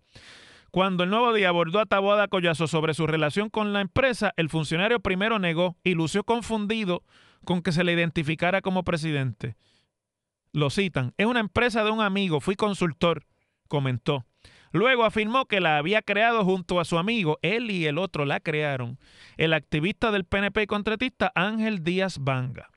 Cuando 0.77 1.05
el 1.05 1.09
nuevo 1.09 1.33
día 1.33 1.49
abordó 1.49 1.81
a 1.81 1.87
Taboada 1.87 2.29
Collazo 2.29 2.67
sobre 2.67 2.93
su 2.93 3.07
relación 3.07 3.49
con 3.49 3.73
la 3.73 3.81
empresa, 3.81 4.35
el 4.37 4.51
funcionario 4.51 5.01
primero 5.01 5.39
negó 5.39 5.75
y 5.83 5.95
lució 5.95 6.23
confundido 6.23 7.03
con 7.47 7.63
que 7.63 7.73
se 7.73 7.83
le 7.83 7.95
identificara 7.95 8.61
como 8.61 8.85
presidente. 8.85 9.57
Lo 10.53 10.69
citan. 10.69 11.15
Es 11.17 11.25
una 11.25 11.41
empresa 11.41 11.83
de 11.83 11.93
un 11.93 12.03
amigo, 12.03 12.43
fui 12.43 12.57
consultor, 12.57 13.25
comentó. 13.69 14.27
Luego 14.71 15.05
afirmó 15.05 15.47
que 15.47 15.63
la 15.63 15.79
había 15.79 16.03
creado 16.03 16.45
junto 16.45 16.79
a 16.79 16.85
su 16.85 16.99
amigo, 16.99 17.39
él 17.41 17.71
y 17.71 17.87
el 17.87 17.97
otro 17.97 18.27
la 18.27 18.41
crearon, 18.41 18.99
el 19.39 19.55
activista 19.55 20.11
del 20.11 20.27
PNP 20.27 20.65
y 20.65 20.67
contratista 20.67 21.33
Ángel 21.35 21.85
Díaz 21.85 22.19
Banga. 22.21 22.69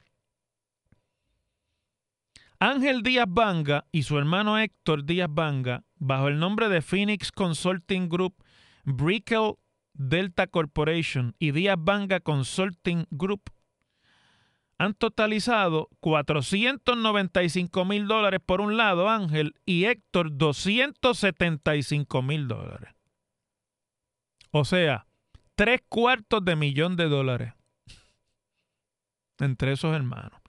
Ángel 2.61 3.03
Díaz 3.03 3.27
Banga 3.27 3.87
y 3.91 4.03
su 4.03 4.17
hermano 4.17 4.57
Héctor 4.57 5.03
Díaz 5.03 5.27
Banga, 5.29 5.83
bajo 5.99 6.27
el 6.27 6.39
nombre 6.39 6.69
de 6.69 6.81
Phoenix 6.81 7.31
Consulting 7.31 8.09
Group, 8.09 8.43
Brickell 8.83 9.53
Delta 9.93 10.47
Corporation 10.47 11.35
y 11.39 11.51
Díaz 11.51 11.77
Banga 11.79 12.19
Consulting 12.21 13.05
Group, 13.11 13.51
han 14.77 14.93
totalizado 14.93 15.89
495 15.99 17.83
mil 17.83 18.07
dólares 18.07 18.39
por 18.45 18.61
un 18.61 18.77
lado, 18.77 19.09
Ángel, 19.09 19.55
y 19.65 19.85
Héctor 19.85 20.37
275 20.37 22.21
mil 22.21 22.47
dólares. 22.47 22.95
O 24.51 24.63
sea, 24.63 25.05
tres 25.55 25.81
cuartos 25.89 26.43
de 26.45 26.55
millón 26.55 26.95
de 26.95 27.09
dólares 27.09 27.53
entre 29.39 29.73
esos 29.73 29.93
hermanos. 29.93 30.39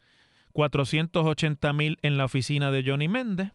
480 0.52 1.72
mil 1.72 1.98
en 2.02 2.16
la 2.16 2.24
oficina 2.24 2.70
de 2.70 2.84
Johnny 2.86 3.08
Méndez, 3.08 3.52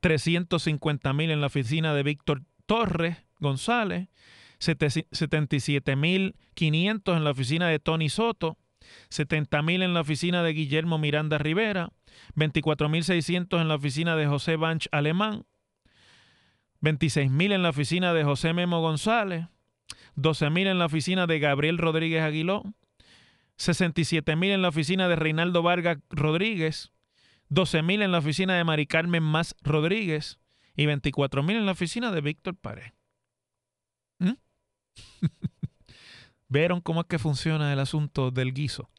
350 0.00 1.12
mil 1.12 1.30
en 1.30 1.40
la 1.40 1.46
oficina 1.46 1.94
de 1.94 2.02
Víctor 2.02 2.42
Torres 2.66 3.16
González, 3.38 4.08
77 4.58 5.96
mil 5.96 6.36
500 6.54 7.16
en 7.16 7.24
la 7.24 7.30
oficina 7.30 7.68
de 7.68 7.78
Tony 7.78 8.08
Soto, 8.08 8.58
70 9.08 9.62
mil 9.62 9.82
en 9.82 9.94
la 9.94 10.00
oficina 10.00 10.42
de 10.42 10.52
Guillermo 10.52 10.98
Miranda 10.98 11.38
Rivera, 11.38 11.90
24 12.34 12.88
mil 12.88 13.04
600 13.04 13.60
en 13.60 13.68
la 13.68 13.76
oficina 13.76 14.16
de 14.16 14.26
José 14.26 14.56
Banch 14.56 14.88
Alemán, 14.92 15.44
26 16.80 17.30
mil 17.30 17.52
en 17.52 17.62
la 17.62 17.70
oficina 17.70 18.12
de 18.12 18.24
José 18.24 18.52
Memo 18.52 18.80
González, 18.80 19.46
12 20.16 20.50
mil 20.50 20.66
en 20.66 20.78
la 20.78 20.86
oficina 20.86 21.26
de 21.26 21.38
Gabriel 21.38 21.78
Rodríguez 21.78 22.22
Aguiló, 22.22 22.64
67 23.56 24.36
mil 24.36 24.50
en 24.50 24.62
la 24.62 24.68
oficina 24.68 25.08
de 25.08 25.16
Reinaldo 25.16 25.62
Vargas 25.62 25.98
Rodríguez, 26.10 26.92
12 27.50 27.82
mil 27.82 28.02
en 28.02 28.12
la 28.12 28.18
oficina 28.18 28.56
de 28.56 28.64
Mari 28.64 28.86
Carmen 28.86 29.22
Más 29.22 29.54
Rodríguez 29.62 30.38
y 30.74 30.86
24 30.86 31.42
mil 31.42 31.56
en 31.56 31.66
la 31.66 31.72
oficina 31.72 32.10
de 32.10 32.20
Víctor 32.20 32.56
Pared. 32.56 32.92
¿Mm? 34.18 34.32
¿Vieron 36.48 36.80
cómo 36.80 37.02
es 37.02 37.06
que 37.06 37.18
funciona 37.18 37.72
el 37.72 37.78
asunto 37.80 38.30
del 38.30 38.52
guiso? 38.54 38.90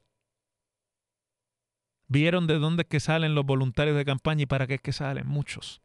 ¿Vieron 2.08 2.46
de 2.46 2.60
dónde 2.60 2.84
es 2.84 2.90
que 2.90 3.00
salen 3.00 3.36
los 3.36 3.46
voluntarios 3.46 3.96
de 3.96 4.06
campaña 4.06 4.44
y 4.44 4.46
para 4.46 4.68
qué 4.68 4.76
es 4.76 4.82
que 4.82 4.92
salen? 4.92 5.28
Muchos. 5.28 5.82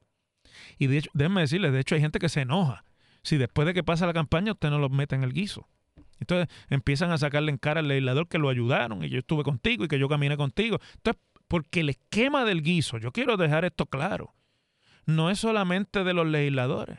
Y 0.79 0.88
de 0.88 0.98
hecho, 0.98 1.11
déjenme 1.14 1.42
decirles, 1.42 1.72
de 1.72 1.81
hecho 1.81 1.94
hay 1.94 2.00
gente 2.00 2.18
que 2.18 2.29
se 2.29 2.40
enoja 2.40 2.85
si 3.22 3.37
después 3.37 3.66
de 3.66 3.74
que 3.74 3.83
pasa 3.83 4.07
la 4.07 4.12
campaña 4.12 4.52
usted 4.52 4.70
no 4.70 4.79
los 4.79 4.90
mete 4.90 5.16
en 5.16 5.24
el 5.24 5.33
guiso. 5.33 5.68
Entonces 6.20 6.48
empiezan 6.70 7.11
a 7.11 7.18
sacarle 7.18 7.50
en 7.50 7.59
cara 7.59 7.81
al 7.81 7.88
legislador 7.88 8.29
que 8.29 8.38
lo 8.38 8.48
ayudaron 8.48 9.05
y 9.05 9.09
yo 9.09 9.18
estuve 9.18 9.42
contigo 9.42 9.85
y 9.85 9.88
que 9.88 9.98
yo 9.98 10.09
caminé 10.09 10.37
contigo. 10.37 10.79
Entonces, 10.94 11.20
porque 11.48 11.80
el 11.80 11.90
esquema 11.90 12.44
del 12.44 12.62
guiso, 12.62 12.98
yo 12.98 13.12
quiero 13.12 13.37
dejar 13.37 13.64
esto 13.64 13.87
claro, 13.87 14.35
no 15.04 15.30
es 15.30 15.38
solamente 15.38 16.04
de 16.04 16.14
los 16.14 16.26
legisladores. 16.26 16.98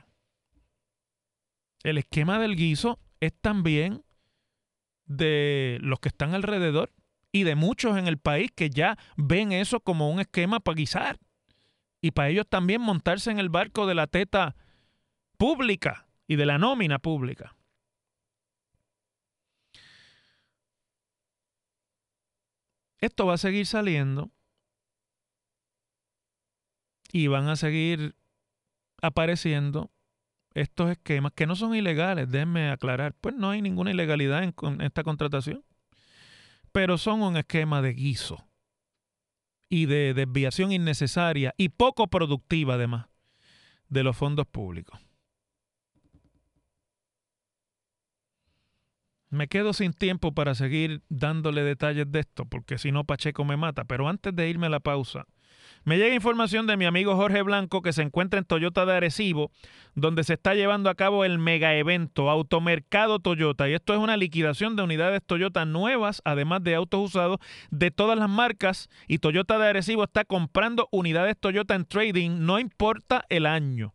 El 1.83 1.97
esquema 1.97 2.39
del 2.39 2.55
guiso 2.55 2.99
es 3.19 3.33
también 3.39 4.03
de 5.05 5.77
los 5.81 5.99
que 5.99 6.10
están 6.10 6.33
alrededor 6.33 6.91
y 7.31 7.43
de 7.43 7.55
muchos 7.55 7.97
en 7.97 8.07
el 8.07 8.17
país 8.17 8.51
que 8.55 8.69
ya 8.69 8.97
ven 9.15 9.51
eso 9.51 9.79
como 9.79 10.10
un 10.10 10.19
esquema 10.19 10.60
para 10.60 10.75
guisar. 10.75 11.19
Y 12.01 12.12
para 12.12 12.29
ellos 12.29 12.47
también 12.47 12.81
montarse 12.81 13.31
en 13.31 13.39
el 13.39 13.49
barco 13.49 13.86
de 13.86 13.95
la 13.95 14.07
teta 14.07 14.55
pública 15.38 16.07
y 16.27 16.36
de 16.36 16.45
la 16.45 16.57
nómina 16.57 16.99
pública. 16.99 17.55
Esto 22.99 23.25
va 23.25 23.36
a 23.36 23.38
seguir 23.38 23.65
saliendo 23.65 24.31
y 27.17 27.25
van 27.25 27.49
a 27.49 27.56
seguir 27.56 28.15
apareciendo 29.01 29.89
estos 30.53 30.91
esquemas 30.91 31.32
que 31.34 31.47
no 31.47 31.56
son 31.56 31.73
ilegales, 31.73 32.30
déjenme 32.30 32.69
aclarar, 32.69 33.15
pues 33.19 33.36
no 33.36 33.49
hay 33.49 33.63
ninguna 33.63 33.89
ilegalidad 33.89 34.43
en, 34.43 34.53
esta 34.82 35.01
contratación, 35.01 35.63
pero 36.71 36.99
son 36.99 37.23
un 37.23 37.36
esquema 37.36 37.82
de 37.82 37.93
guiso 37.93 38.47
y 39.67 39.88
de 39.88 40.13
desviación 40.13 40.71
innecesaria 40.71 41.56
y 41.58 41.69
poco 41.69 42.06
productiva 42.06 42.75
además 42.75 43.08
de 43.89 44.03
los 44.03 44.15
fondos 44.15 44.45
públicos. 44.45 44.99
Me 49.30 49.47
quedo 49.47 49.73
sin 49.73 49.91
tiempo 49.91 50.36
para 50.36 50.53
seguir 50.53 51.01
dándole 51.10 51.63
detalles 51.63 52.12
de 52.12 52.19
esto, 52.19 52.45
porque 52.45 52.77
si 52.77 52.91
no 52.91 53.06
Pacheco 53.06 53.43
me 53.43 53.58
mata, 53.58 53.86
pero 53.86 54.08
antes 54.08 54.36
de 54.36 54.47
irme 54.47 54.67
a 54.67 54.69
la 54.69 54.80
pausa, 54.80 55.25
Me 55.88 55.97
llega 55.97 56.13
información 56.13 56.67
de 56.67 56.76
mi 56.76 56.84
amigo 56.84 57.15
Jorge 57.15 57.41
Blanco 57.43 57.82
que 57.82 57.93
se 57.93 58.02
encuentra 58.02 58.39
en 58.39 58.43
Toyota 58.43 58.86
de 58.86 58.97
Arecibo, 58.97 59.52
donde 59.95 60.26
se 60.26 60.34
está 60.34 60.54
llevando 60.54 60.89
a 60.89 60.95
cabo 60.95 61.23
el 61.23 61.39
mega 61.39 61.76
evento 61.76 62.30
Automercado 62.30 63.19
Toyota. 63.19 63.69
Y 63.69 63.73
esto 63.73 63.93
es 63.93 64.00
una 64.00 64.17
liquidación 64.17 64.76
de 64.76 64.84
unidades 64.84 65.21
Toyota 65.26 65.63
nuevas, 65.63 66.21
además 66.26 66.62
de 66.63 66.76
autos 66.76 67.06
usados 67.06 67.38
de 67.71 67.89
todas 67.89 68.19
las 68.19 68.30
marcas. 68.30 68.89
Y 69.08 69.19
Toyota 69.19 69.58
de 69.58 69.69
Arecibo 69.69 70.04
está 70.04 70.26
comprando 70.26 70.89
unidades 70.91 71.38
Toyota 71.39 71.73
en 71.73 71.86
trading, 71.86 72.32
no 72.39 72.60
importa 72.60 73.23
el 73.30 73.45
año. 73.45 73.93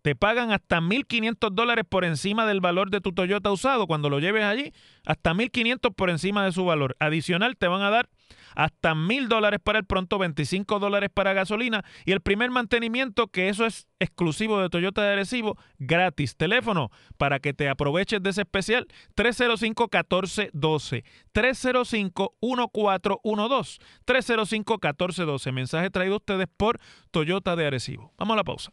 Te 0.00 0.16
pagan 0.16 0.52
hasta 0.52 0.80
1.500 0.80 1.50
dólares 1.50 1.84
por 1.86 2.06
encima 2.06 2.46
del 2.46 2.62
valor 2.62 2.88
de 2.88 3.02
tu 3.02 3.12
Toyota 3.12 3.52
usado. 3.52 3.86
Cuando 3.86 4.08
lo 4.08 4.20
lleves 4.20 4.44
allí, 4.44 4.72
hasta 5.04 5.34
1.500 5.34 5.94
por 5.94 6.08
encima 6.08 6.46
de 6.46 6.52
su 6.52 6.64
valor. 6.64 6.96
Adicional, 6.98 7.58
te 7.58 7.68
van 7.68 7.82
a 7.82 7.90
dar 7.90 8.08
hasta 8.56 8.94
mil 8.94 9.28
dólares 9.28 9.60
para 9.62 9.78
el 9.78 9.84
pronto, 9.84 10.18
25 10.18 10.80
dólares 10.80 11.10
para 11.12 11.34
gasolina 11.34 11.84
y 12.04 12.12
el 12.12 12.20
primer 12.20 12.50
mantenimiento, 12.50 13.26
que 13.28 13.48
eso 13.48 13.66
es 13.66 13.86
exclusivo 14.00 14.60
de 14.60 14.68
Toyota 14.68 15.02
de 15.02 15.12
Arecibo, 15.12 15.56
gratis. 15.78 16.36
Teléfono 16.36 16.90
para 17.16 17.38
que 17.38 17.54
te 17.54 17.68
aproveches 17.68 18.20
de 18.22 18.30
ese 18.30 18.40
especial, 18.42 18.86
305-1412, 19.16 21.04
305-1412, 21.32 23.80
305-1412. 24.06 25.52
Mensaje 25.52 25.90
traído 25.90 26.14
a 26.14 26.18
ustedes 26.18 26.48
por 26.56 26.80
Toyota 27.10 27.56
de 27.56 27.66
Arecibo. 27.66 28.12
Vamos 28.18 28.34
a 28.34 28.38
la 28.38 28.44
pausa. 28.44 28.72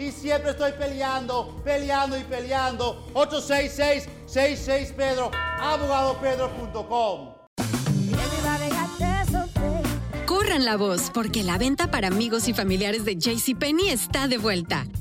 Y 0.00 0.10
siempre 0.12 0.52
estoy 0.52 0.72
peleando, 0.72 1.60
peleando 1.62 2.16
y 2.18 2.24
peleando. 2.24 3.04
866-66 3.12 4.94
Pedro, 4.94 5.30
abogadopedro.com. 5.60 7.34
Corran 10.24 10.64
la 10.64 10.78
voz, 10.78 11.10
porque 11.12 11.42
la 11.42 11.58
venta 11.58 11.90
para 11.90 12.08
amigos 12.08 12.48
y 12.48 12.54
familiares 12.54 13.04
de 13.04 13.16
JCPenney 13.16 13.90
está 13.90 14.26
de 14.26 14.38
vuelta. 14.38 14.86